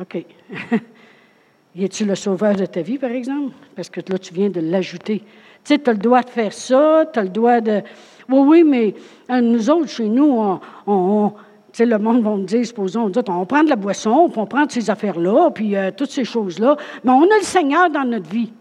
[0.00, 0.24] OK.
[1.76, 3.54] es-tu le sauveur de ta vie, par exemple?
[3.74, 5.18] Parce que là, tu viens de l'ajouter.
[5.18, 7.82] Tu sais, tu as le droit de faire ça, tu as le droit de.
[8.28, 8.94] Oui, oui, mais
[9.30, 11.32] euh, nous autres, chez nous, on
[11.78, 14.66] le monde va me dire, supposons, on, on prend de la boisson, puis on prend
[14.66, 18.28] de ces affaires-là, puis euh, toutes ces choses-là, mais on a le Seigneur dans notre
[18.30, 18.52] vie.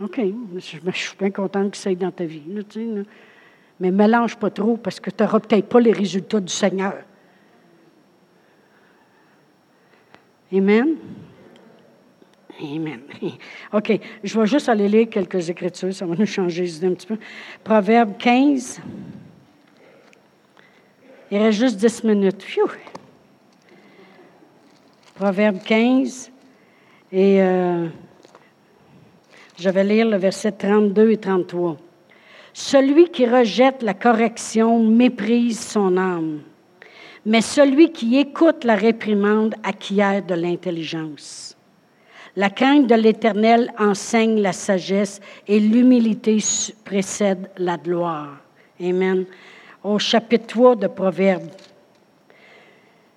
[0.00, 0.20] OK,
[0.56, 2.42] je, suis bien content que ça aille dans ta vie.
[3.78, 6.94] Mais mélange pas trop parce que tu n'auras peut-être pas les résultats du Seigneur.
[10.52, 10.96] Amen?
[12.60, 13.00] Amen.
[13.72, 17.18] OK, je vais juste aller lire quelques écritures, ça va nous changer un petit peu.
[17.64, 18.80] Proverbe 15.
[21.30, 22.46] Il reste juste 10 minutes.
[25.14, 26.30] Proverbe 15.
[27.10, 27.88] Et euh,
[29.58, 31.78] je vais lire le verset 32 et 33.
[32.52, 36.40] Celui qui rejette la correction méprise son âme,
[37.24, 41.56] mais celui qui écoute la réprimande acquiert de l'intelligence.
[42.34, 46.38] La crainte de l'Éternel enseigne la sagesse et l'humilité
[46.84, 48.38] précède la gloire.
[48.80, 49.26] Amen
[49.84, 51.50] au chapitre 3 de Proverbes.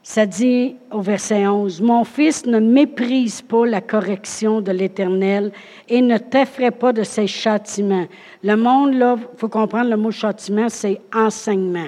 [0.01, 5.51] Ça dit au verset 11, Mon fils, ne méprise pas la correction de l'Éternel
[5.89, 8.07] et ne t'effraie pas de ses châtiments.
[8.43, 11.87] Le monde, là, il faut comprendre le mot châtiment, c'est enseignement.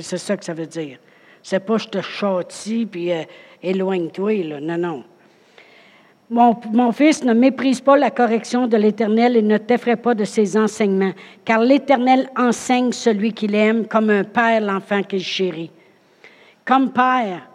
[0.00, 0.98] C'est ça que ça veut dire.
[1.42, 3.22] C'est pas je te châtie puis euh,
[3.62, 4.60] éloigne-toi, là.
[4.60, 5.04] Non, non.
[6.30, 10.58] Mon, fils, ne méprise pas la correction de l'Éternel et ne t'effraie pas de ses
[10.58, 15.70] enseignements, car l'Éternel enseigne celui qu'il aime comme un père l'enfant qu'il chérit.
[16.66, 17.48] Comme père,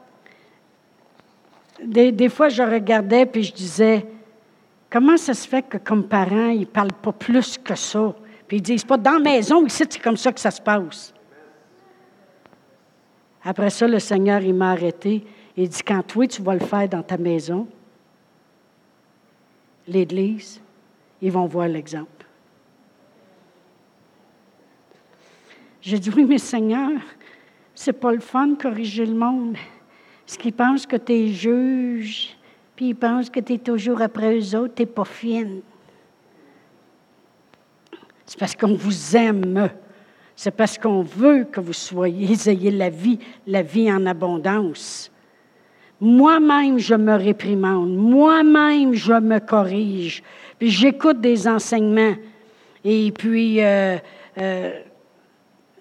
[1.83, 4.07] des, fois je regardais puis je disais,
[4.89, 8.15] comment ça se fait que comme parent, ils ne parlent pas plus que ça?
[8.47, 11.12] Puis ils disent pas, dans la maison, ici, c'est comme ça que ça se passe.
[13.43, 15.23] Après ça, le Seigneur, il m'a arrêté.
[15.57, 17.67] Il dit, quand toi, tu vas le faire dans ta maison,
[19.87, 20.61] l'Église,
[21.21, 22.25] ils vont voir l'exemple.
[25.81, 26.91] J'ai dit, oui, mais Seigneur,
[27.75, 29.57] c'est pas le fun de corriger le monde.
[30.25, 32.37] Parce qu'ils pensent que tu es juge,
[32.75, 35.61] puis ils pensent que tu es toujours après eux autres, tu pas fine.
[38.25, 39.69] C'est parce qu'on vous aime.
[40.35, 45.11] C'est parce qu'on veut que vous soyez, ayez la vie, la vie en abondance.
[46.01, 47.95] Moi-même, je me réprimande.
[47.95, 50.23] Moi-même, je me corrige.
[50.59, 52.15] Puis j'écoute des enseignements.
[52.83, 53.97] Et puis, euh,
[54.37, 54.79] euh,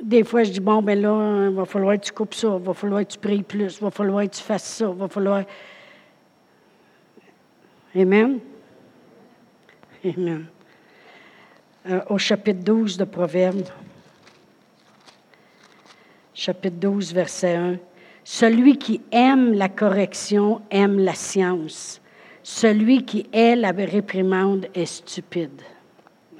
[0.00, 2.64] des fois, je dis, bon, ben là, il va falloir que tu coupes ça, il
[2.64, 5.09] va falloir que tu pries plus, il va falloir que tu fasses ça, il va
[5.09, 5.44] falloir...
[7.94, 8.38] Amen.
[10.05, 10.46] Amen.
[11.88, 13.68] Euh, au chapitre 12 de Proverbes,
[16.35, 17.76] chapitre 12, verset 1.
[18.24, 22.01] Celui qui aime la correction aime la science.
[22.43, 25.62] Celui qui hait la réprimande est stupide.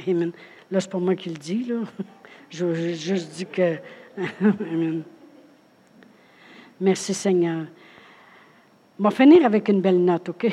[0.07, 0.33] Amen.
[0.71, 1.83] Là, c'est pas moi qui le dis, là.
[2.51, 3.79] Je, juste dis que.
[4.41, 5.03] Amen.
[6.81, 7.67] Merci Seigneur.
[8.99, 10.47] On va finir avec une belle note, OK?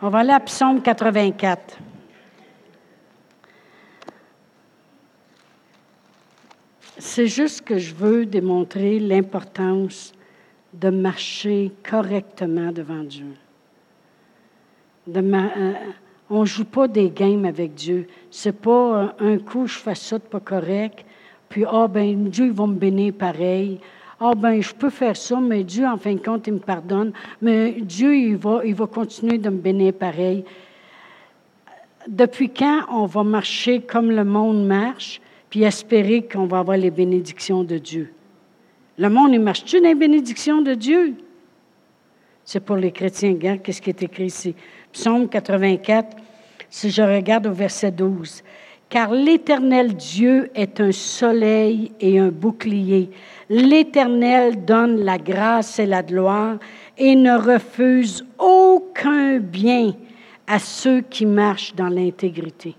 [0.00, 1.78] On va aller à Psaume 84.
[6.98, 10.12] C'est juste que je veux démontrer l'importance
[10.72, 13.34] de marcher correctement devant Dieu.
[15.14, 15.72] Euh,
[16.30, 18.06] on ne joue pas des games avec Dieu.
[18.30, 21.04] C'est pas un coup, je fais ça de pas correct,
[21.48, 23.78] puis, oh, ben Dieu, il va me bénir pareil.
[24.18, 27.12] Ah, ben je peux faire ça, mais Dieu, en fin de compte, il me pardonne.
[27.40, 30.44] Mais Dieu, il va, il va continuer de me bénir pareil.
[32.08, 35.20] Depuis quand on va marcher comme le monde marche,
[35.50, 38.12] puis espérer qu'on va avoir les bénédictions de Dieu?
[38.98, 41.14] Le monde, il marche-tu dans les bénédictions de Dieu?
[42.44, 43.32] C'est pour les chrétiens.
[43.32, 44.54] Regarde qu'est-ce qui est écrit ici.
[44.92, 46.16] Psaume 84,
[46.70, 48.42] si je regarde au verset 12.
[48.88, 53.10] Car l'Éternel Dieu est un soleil et un bouclier.
[53.50, 56.58] L'Éternel donne la grâce et la gloire
[56.96, 59.92] et ne refuse aucun bien
[60.46, 62.76] à ceux qui marchent dans l'intégrité.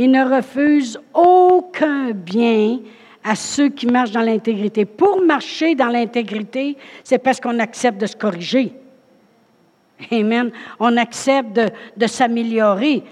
[0.00, 2.78] Il ne refuse aucun bien
[3.24, 4.84] à ceux qui marchent dans l'intégrité.
[4.84, 8.74] Pour marcher dans l'intégrité, c'est parce qu'on accepte de se corriger.
[10.12, 10.52] Amen.
[10.78, 13.02] On accepte de, de s'améliorer.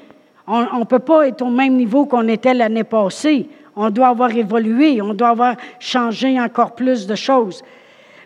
[0.47, 3.49] On ne peut pas être au même niveau qu'on était l'année passée.
[3.74, 7.64] On doit avoir évolué, on doit avoir changé encore plus de choses.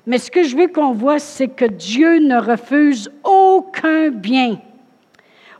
[0.06, 4.58] Mais ce que je veux qu'on voit, c'est que Dieu ne refuse aucun bien.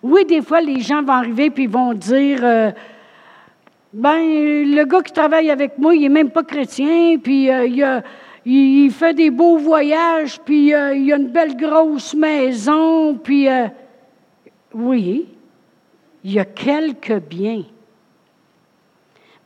[0.03, 2.71] Oui, des fois, les gens vont arriver puis vont dire euh,
[3.93, 8.01] Ben, le gars qui travaille avec moi, il n'est même pas chrétien, puis euh,
[8.47, 13.49] il, fait des beaux voyages, puis euh, il a une belle grosse maison, puis.
[14.75, 15.27] oui,
[16.25, 17.65] il y a quelques biens.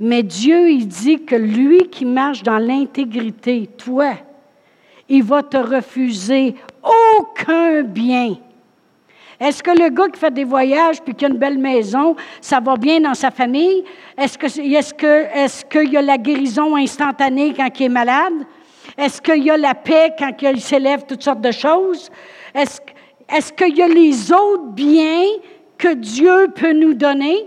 [0.00, 4.12] Mais Dieu, il dit que lui qui marche dans l'intégrité, toi,
[5.08, 8.36] il va te refuser aucun bien.
[9.44, 12.60] Est-ce que le gars qui fait des voyages puis qui a une belle maison, ça
[12.60, 13.84] va bien dans sa famille?
[14.16, 18.46] Est-ce est-ce que qu'il y a la guérison instantanée quand il est malade?
[18.96, 22.10] Est-ce qu'il y a la paix quand il s'élève toutes sortes de choses?
[22.54, 22.80] Est-ce,
[23.28, 25.26] est-ce qu'il y a les autres biens
[25.76, 27.46] que Dieu peut nous donner?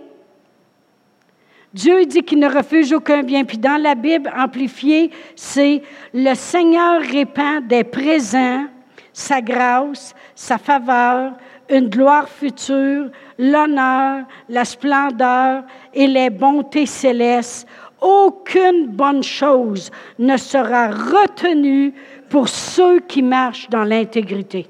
[1.74, 3.44] Dieu dit qu'il ne refuse aucun bien.
[3.44, 5.82] Puis dans la Bible amplifiée, c'est
[6.14, 8.66] le Seigneur répand des présents,
[9.14, 11.34] sa grâce, sa faveur,
[11.70, 15.64] une gloire future, l'honneur, la splendeur
[15.94, 17.68] et les bontés célestes.
[18.02, 21.94] Aucune bonne chose ne sera retenue
[22.30, 24.68] pour ceux qui marchent dans l'intégrité.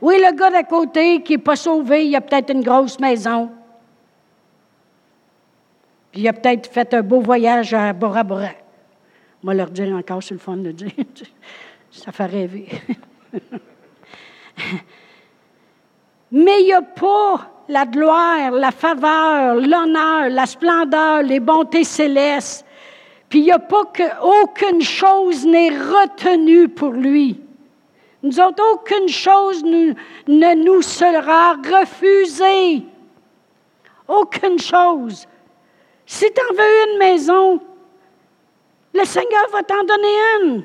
[0.00, 3.50] Oui, le gars d'à côté qui n'est pas sauvé, il a peut-être une grosse maison.
[6.12, 8.50] Puis il a peut-être fait un beau voyage à Bora Bora.
[9.42, 10.92] Moi, leur dire encore, c'est le fun de dire.
[11.90, 12.68] Ça fait rêver.
[16.30, 22.64] Mais il n'y a pas la gloire, la faveur, l'honneur, la splendeur, les bontés célestes.
[23.28, 27.40] Puis il n'y a pas qu'aucune chose n'est retenue pour lui.
[28.22, 32.82] Nous autres, aucune chose ne nous sera refusée.
[34.08, 35.26] Aucune chose.
[36.06, 37.60] Si tu en veux une maison,
[38.94, 40.64] le Seigneur va t'en donner une.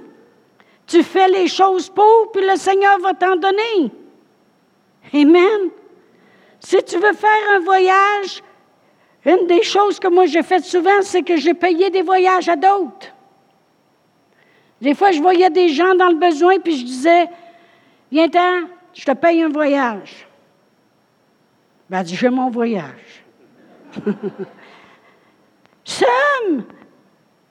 [0.88, 3.92] Tu fais les choses pour, puis le Seigneur va t'en donner.
[5.12, 5.70] Amen.
[6.60, 8.44] Si tu veux faire un voyage,
[9.26, 12.56] une des choses que moi j'ai faites souvent, c'est que j'ai payé des voyages à
[12.56, 13.14] d'autres.
[14.82, 17.30] Des fois, je voyais des gens dans le besoin, puis je disais,
[18.14, 20.28] Viens-t'en, je te paye un voyage.
[21.90, 23.26] Ben, dit, j'ai mon voyage.
[25.84, 26.64] Sam,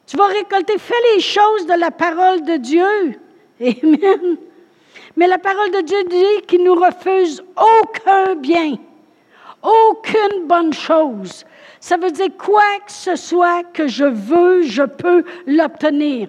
[0.06, 3.20] tu vas récolter, fais les choses de la parole de Dieu.
[3.60, 4.36] Amen.
[5.16, 8.76] Mais la parole de Dieu dit qu'il nous refuse aucun bien,
[9.62, 11.44] aucune bonne chose.
[11.80, 16.28] Ça veut dire quoi que ce soit que je veux, je peux l'obtenir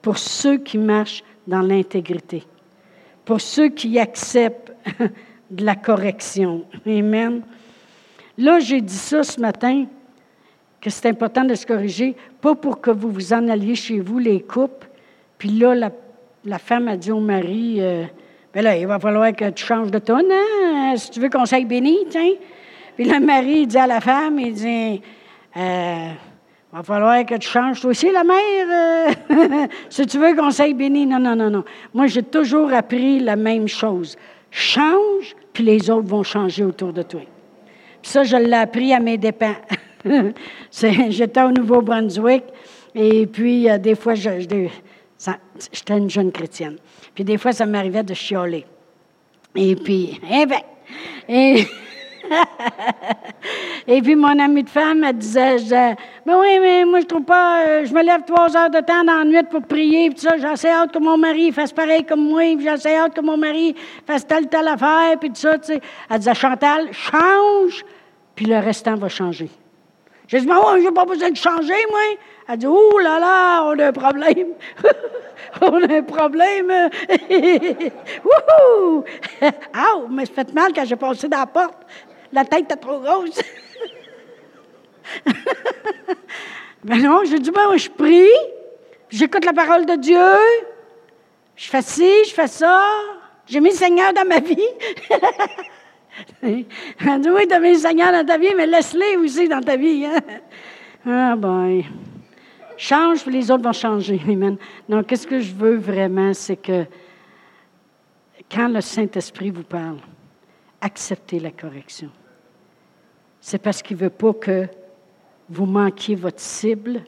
[0.00, 2.44] pour ceux qui marchent dans l'intégrité
[3.24, 4.72] pour ceux qui acceptent
[5.50, 6.64] de la correction.
[6.86, 7.42] Amen.
[8.38, 9.86] Là, j'ai dit ça ce matin,
[10.80, 14.18] que c'est important de se corriger, pas pour que vous vous en alliez chez vous,
[14.18, 14.88] les couples.
[15.38, 15.90] Puis là,
[16.44, 18.04] la, femme a dit au mari, euh,
[18.54, 21.46] ben là, il va falloir que tu changes de ton, hein, si tu veux qu'on
[21.46, 22.32] s'aille béni, tiens.
[22.96, 25.00] Puis le mari dit à la femme, il dit,
[25.56, 26.08] euh,
[26.72, 29.14] il va falloir que tu changes toi aussi, la mère.
[29.30, 31.06] Euh, si tu veux qu'on s'aille béni.
[31.06, 31.64] Non, non, non, non.
[31.94, 34.16] Moi, j'ai toujours appris la même chose.
[34.50, 37.22] Change, puis les autres vont changer autour de toi.
[38.02, 39.54] Puis ça, je l'ai appris à mes dépens.
[40.70, 42.44] J'étais au Nouveau-Brunswick,
[42.94, 44.30] et puis, euh, des fois, je,
[45.72, 46.76] J'étais une jeune chrétienne.
[47.14, 48.66] Puis des fois, ça m'arrivait de chioler.
[49.54, 50.60] Et puis, eh bien,
[53.86, 57.06] et, puis mon amie de femme, elle disait, je disais, mais oui, mais moi, je
[57.06, 60.10] trouve pas, euh, je me lève trois heures de temps dans la nuit pour prier,
[60.10, 62.94] puis ça, j'ai assez hâte que mon mari fasse pareil comme moi, puis j'ai assez
[62.94, 63.74] hâte que mon mari
[64.06, 65.80] fasse telle, telle affaire, puis tout ça, tu sais.
[66.08, 67.84] Elle disait, Chantal, change,
[68.34, 69.50] puis le restant va changer.
[70.32, 72.00] J'ai dit, mais oui, j'ai pas besoin de changer, moi.
[72.48, 74.54] Elle dit, oh là là, on a un problème.
[75.60, 76.70] on a un problème.
[78.24, 79.04] Wouhou!
[79.74, 81.76] Ah, mais ça fait mal quand j'ai passé dans la porte.
[82.32, 83.42] La tête était trop grosse.
[86.82, 88.26] mais non, j'ai dit, ben, je prie,
[89.10, 90.32] j'écoute la parole de Dieu,
[91.56, 92.82] je fais ci, je fais ça,
[93.46, 94.66] j'ai mis le Seigneur dans ma vie.
[96.42, 100.04] As mis le Seigneur dans ta vie, mais laisse-les aussi dans ta vie.
[100.04, 100.20] Hein?
[101.06, 101.82] Ah, ben.
[102.76, 104.20] Change, les autres vont changer.
[104.28, 104.56] Amen.
[104.88, 106.84] Donc, qu'est-ce que je veux vraiment, c'est que
[108.50, 109.98] quand le Saint-Esprit vous parle,
[110.80, 112.10] acceptez la correction.
[113.40, 114.68] C'est parce qu'il ne veut pas que
[115.48, 117.02] vous manquiez votre cible,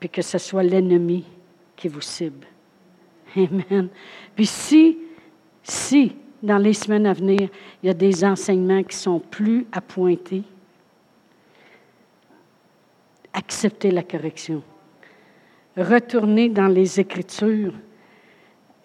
[0.00, 1.24] puis que ce soit l'ennemi
[1.76, 2.46] qui vous cible.
[3.36, 3.88] Amen.
[4.34, 4.98] Puis si,
[5.62, 6.14] si,
[6.44, 7.48] dans les semaines à venir,
[7.82, 10.42] il y a des enseignements qui sont plus appointés,
[13.32, 14.62] acceptez la correction
[15.76, 17.74] retourner dans les Écritures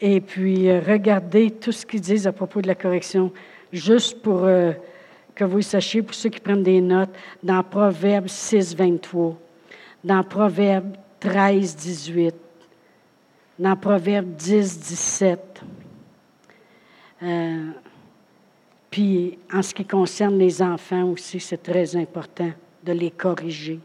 [0.01, 3.32] et puis euh, regarder tout ce qu'ils disent à propos de la correction,
[3.72, 4.72] juste pour euh,
[5.36, 9.38] que vous sachiez, pour ceux qui prennent des notes, dans Proverbe 6, 23,
[10.03, 12.36] dans Proverbe 13, 18,
[13.60, 15.62] dans Proverbe 10, 17.
[17.22, 17.72] Euh,
[18.89, 22.51] puis en ce qui concerne les enfants aussi, c'est très important
[22.84, 23.80] de les corriger.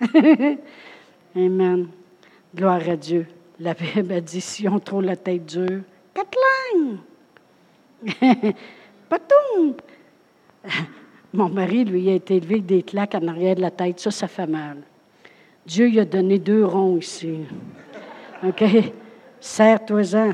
[1.36, 1.88] Amen.
[2.54, 3.26] Gloire à Dieu.
[3.60, 6.36] La Bible a dit si on trouve la tête dure, quatre
[6.74, 6.98] langues.
[9.18, 9.76] tout.
[11.32, 14.00] Mon mari, lui, a été élevé avec des claques en arrière de la tête.
[14.00, 14.78] Ça, ça fait mal.
[15.66, 17.38] Dieu lui a donné deux ronds ici.
[18.44, 18.64] OK?
[19.40, 20.32] Serre-toi-en.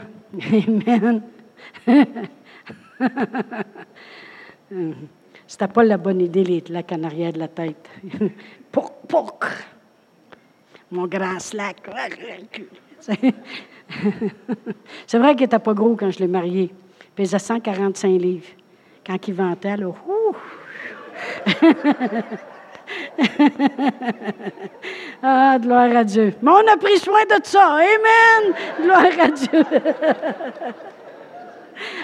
[0.53, 1.23] Amen.
[5.47, 7.89] C'était pas la bonne idée, les claques en arrière de la tête.
[8.73, 9.45] Pouc, pouc
[10.91, 11.77] mon grand slack.
[15.07, 16.71] C'est vrai qu'il n'était pas gros quand je l'ai marié.
[17.01, 18.49] Il pesait 145 livres.
[19.07, 19.93] Quand il vantait, là,
[25.23, 26.33] ah, gloire à Dieu.
[26.43, 27.75] Mais on a pris soin de ça.
[27.75, 28.55] Amen.
[28.83, 29.65] Gloire à Dieu.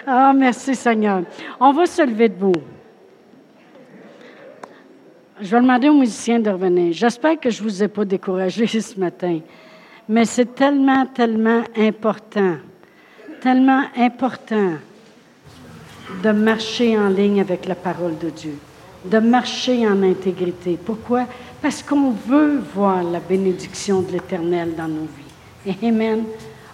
[0.06, 1.22] Ah, merci Seigneur.
[1.60, 2.52] On va se lever debout.
[5.40, 6.92] Je vais demander aux musiciens de revenir.
[6.92, 9.40] J'espère que je ne vous ai pas découragé ce matin,
[10.08, 12.56] mais c'est tellement, tellement important,
[13.40, 14.74] tellement important
[16.22, 18.56] de marcher en ligne avec la parole de Dieu,
[19.04, 20.78] de marcher en intégrité.
[20.82, 21.26] Pourquoi?
[21.60, 25.08] Parce qu'on veut voir la bénédiction de l'Éternel dans nos
[25.64, 25.74] vies.
[25.82, 26.24] Amen.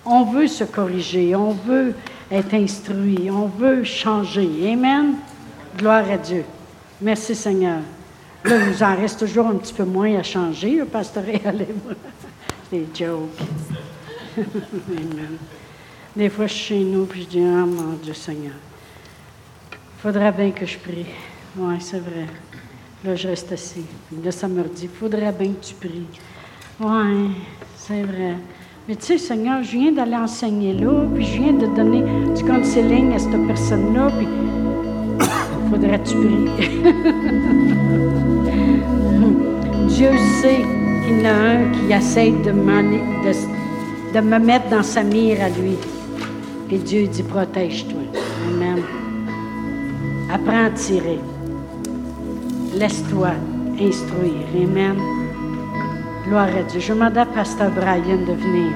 [0.05, 1.95] On veut se corriger, on veut
[2.31, 4.73] être instruit, on veut changer.
[4.73, 5.15] Amen.
[5.77, 6.45] Gloire à Dieu.
[7.01, 7.81] Merci Seigneur.
[8.45, 11.41] Là, il nous en reste toujours un petit peu moins à changer, le pasteur et
[12.71, 13.39] C'est des jokes.
[16.17, 18.55] Des fois, je suis chez nous, puis je dis, ah, mon Dieu Seigneur,
[19.73, 21.07] il faudrait bien que je prie.
[21.57, 22.27] Oui, c'est vrai.
[23.05, 23.85] Là, je reste assis.
[24.23, 26.07] Là, ça me il faudrait bien que tu pries.
[26.81, 27.31] Oui,
[27.77, 28.37] c'est vrai.
[28.91, 32.03] Mais tu sais, Seigneur, je viens d'aller enseigner là, puis je viens de donner
[32.35, 34.27] du counseling à cette personne-là, puis
[35.71, 36.49] faudrait que tu pries.
[39.95, 40.11] Dieu
[40.43, 40.65] sait
[41.07, 42.51] qu'il y en a un qui essaie de
[44.21, 45.77] me mettre dans sa mire à lui.
[46.73, 48.01] Et Dieu dit, protège-toi.
[48.49, 48.83] Amen.
[50.35, 51.21] Apprends à tirer.
[52.75, 53.35] Laisse-toi
[53.81, 54.49] instruire.
[54.65, 55.20] Amen.
[56.31, 56.79] Gloire à Dieu.
[56.79, 58.71] Je demande à Pasteur Brian de venir.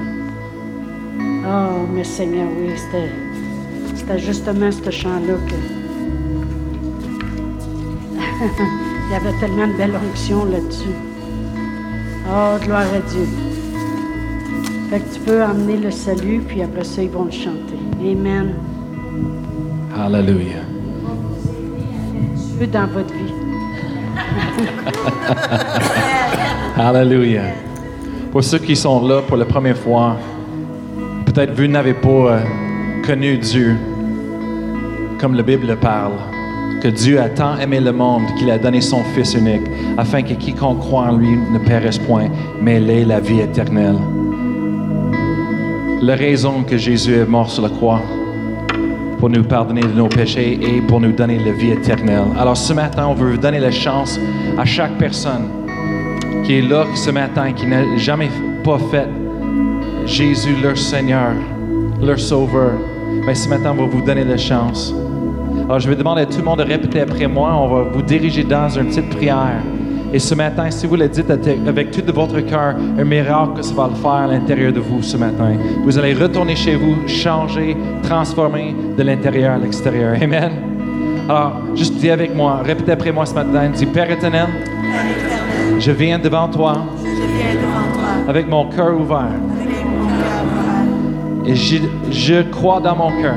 [1.47, 5.55] Oh, mais Seigneur, oui, c'était justement ce chant-là que
[9.07, 10.97] Il y avait tellement de belle onction là-dessus.
[12.29, 13.29] Oh, gloire à Dieu.
[14.91, 17.79] Fait que tu peux emmener le salut, puis après ça, ils vont le chanter.
[18.01, 18.53] Amen.
[19.97, 20.65] Hallelujah.
[22.59, 23.33] Dieu dans votre vie.
[26.77, 27.53] Hallelujah.
[28.33, 30.17] Pour ceux qui sont là pour la première fois,
[31.25, 32.41] peut-être vous n'avez pas euh,
[33.07, 33.77] connu Dieu
[35.21, 36.15] comme la Bible parle
[36.83, 39.63] que Dieu a tant aimé le monde qu'il a donné son Fils unique,
[39.97, 42.29] afin que quiconque croit en lui ne périsse point,
[42.61, 43.97] mais ait la vie éternelle.
[46.03, 48.03] la raison que Jésus est mort sur la croix
[49.21, 52.27] pour nous pardonner de nos péchés et pour nous donner la vie éternelle.
[52.37, 54.19] Alors ce matin, on veut vous donner la chance
[54.59, 55.64] à chaque personne
[56.43, 58.31] qui est là ce matin, qui n'a jamais
[58.65, 59.09] pas fait
[60.07, 61.33] Jésus leur Seigneur,
[62.03, 62.73] leur Sauveur.
[63.27, 64.95] Mais ce matin, on va vous donner la chance.
[65.65, 67.55] Alors je vais demander à tout le monde de répéter après moi.
[67.55, 69.63] On va vous diriger dans une petite prière.
[70.13, 73.63] Et ce matin, si vous le dites avec tout de votre cœur, un miracle que
[73.63, 75.57] ça va le faire à l'intérieur de vous ce matin.
[75.83, 80.17] Vous allez retourner chez vous, changer, transformer de l'intérieur à l'extérieur.
[80.23, 80.53] Amen.
[81.29, 83.71] Alors, juste dis avec moi, répétez après moi ce matin.
[83.75, 84.49] Dis, Père éternel,
[85.79, 86.87] je viens devant toi,
[88.29, 89.41] avec mon cœur ouvert.
[91.47, 91.77] Et je,
[92.11, 93.37] je crois dans mon cœur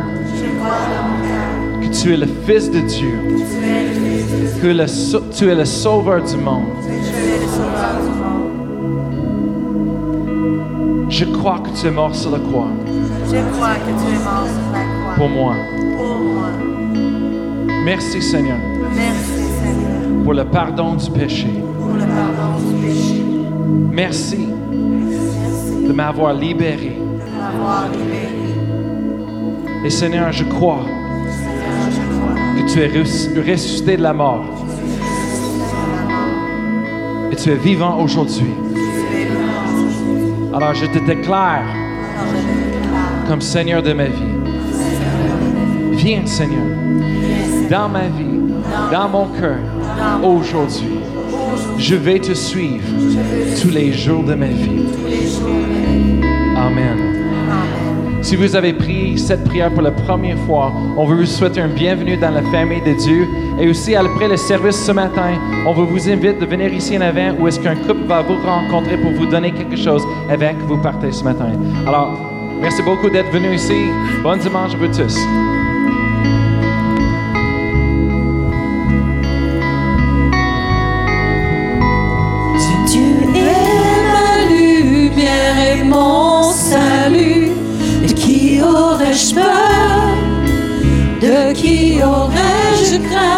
[1.81, 3.19] que tu es le Fils de Dieu
[4.61, 4.85] que le,
[5.38, 6.63] tu es le sauveur du monde.
[11.09, 12.67] Je crois que tu es mort sur la croix.
[12.85, 15.15] Je crois que tu es mort sur la croix.
[15.15, 15.53] Pour moi.
[15.95, 16.49] Pour moi.
[17.85, 18.57] Merci Seigneur.
[18.95, 20.23] Merci Seigneur.
[20.23, 21.47] Pour le pardon du péché.
[21.88, 23.23] Pour le pardon du péché.
[23.91, 24.47] Merci.
[25.88, 26.97] De m'avoir libéré.
[29.85, 30.81] Et Seigneur, je crois
[32.57, 34.43] que tu es res- ressuscité de la mort.
[37.31, 38.53] Et tu es vivant aujourd'hui.
[40.53, 41.63] Alors je te déclare,
[43.29, 44.35] comme Seigneur de ma vie.
[45.93, 46.65] Viens Seigneur
[47.69, 48.39] dans ma vie,
[48.91, 49.59] dans mon cœur,
[50.23, 50.99] aujourd'hui.
[51.80, 52.84] Je vais te suivre
[53.61, 54.86] tous les jours de ma vie.
[56.55, 57.17] Amen.
[58.21, 61.67] Si vous avez pris cette prière pour la première fois, on veut vous souhaiter un
[61.67, 63.28] bienvenue dans la famille de Dieu.
[63.59, 65.34] Et aussi, après le service ce matin,
[65.65, 68.36] on veut vous inviter de venir ici en avant où est-ce qu'un couple va vous
[68.36, 71.51] rencontrer pour vous donner quelque chose que vous partez ce matin.
[71.88, 72.19] Alors,
[72.59, 73.86] merci beaucoup d'être venu ici.
[74.23, 75.17] Bon dimanche à vous tous.
[92.97, 93.36] Aurais-je crainte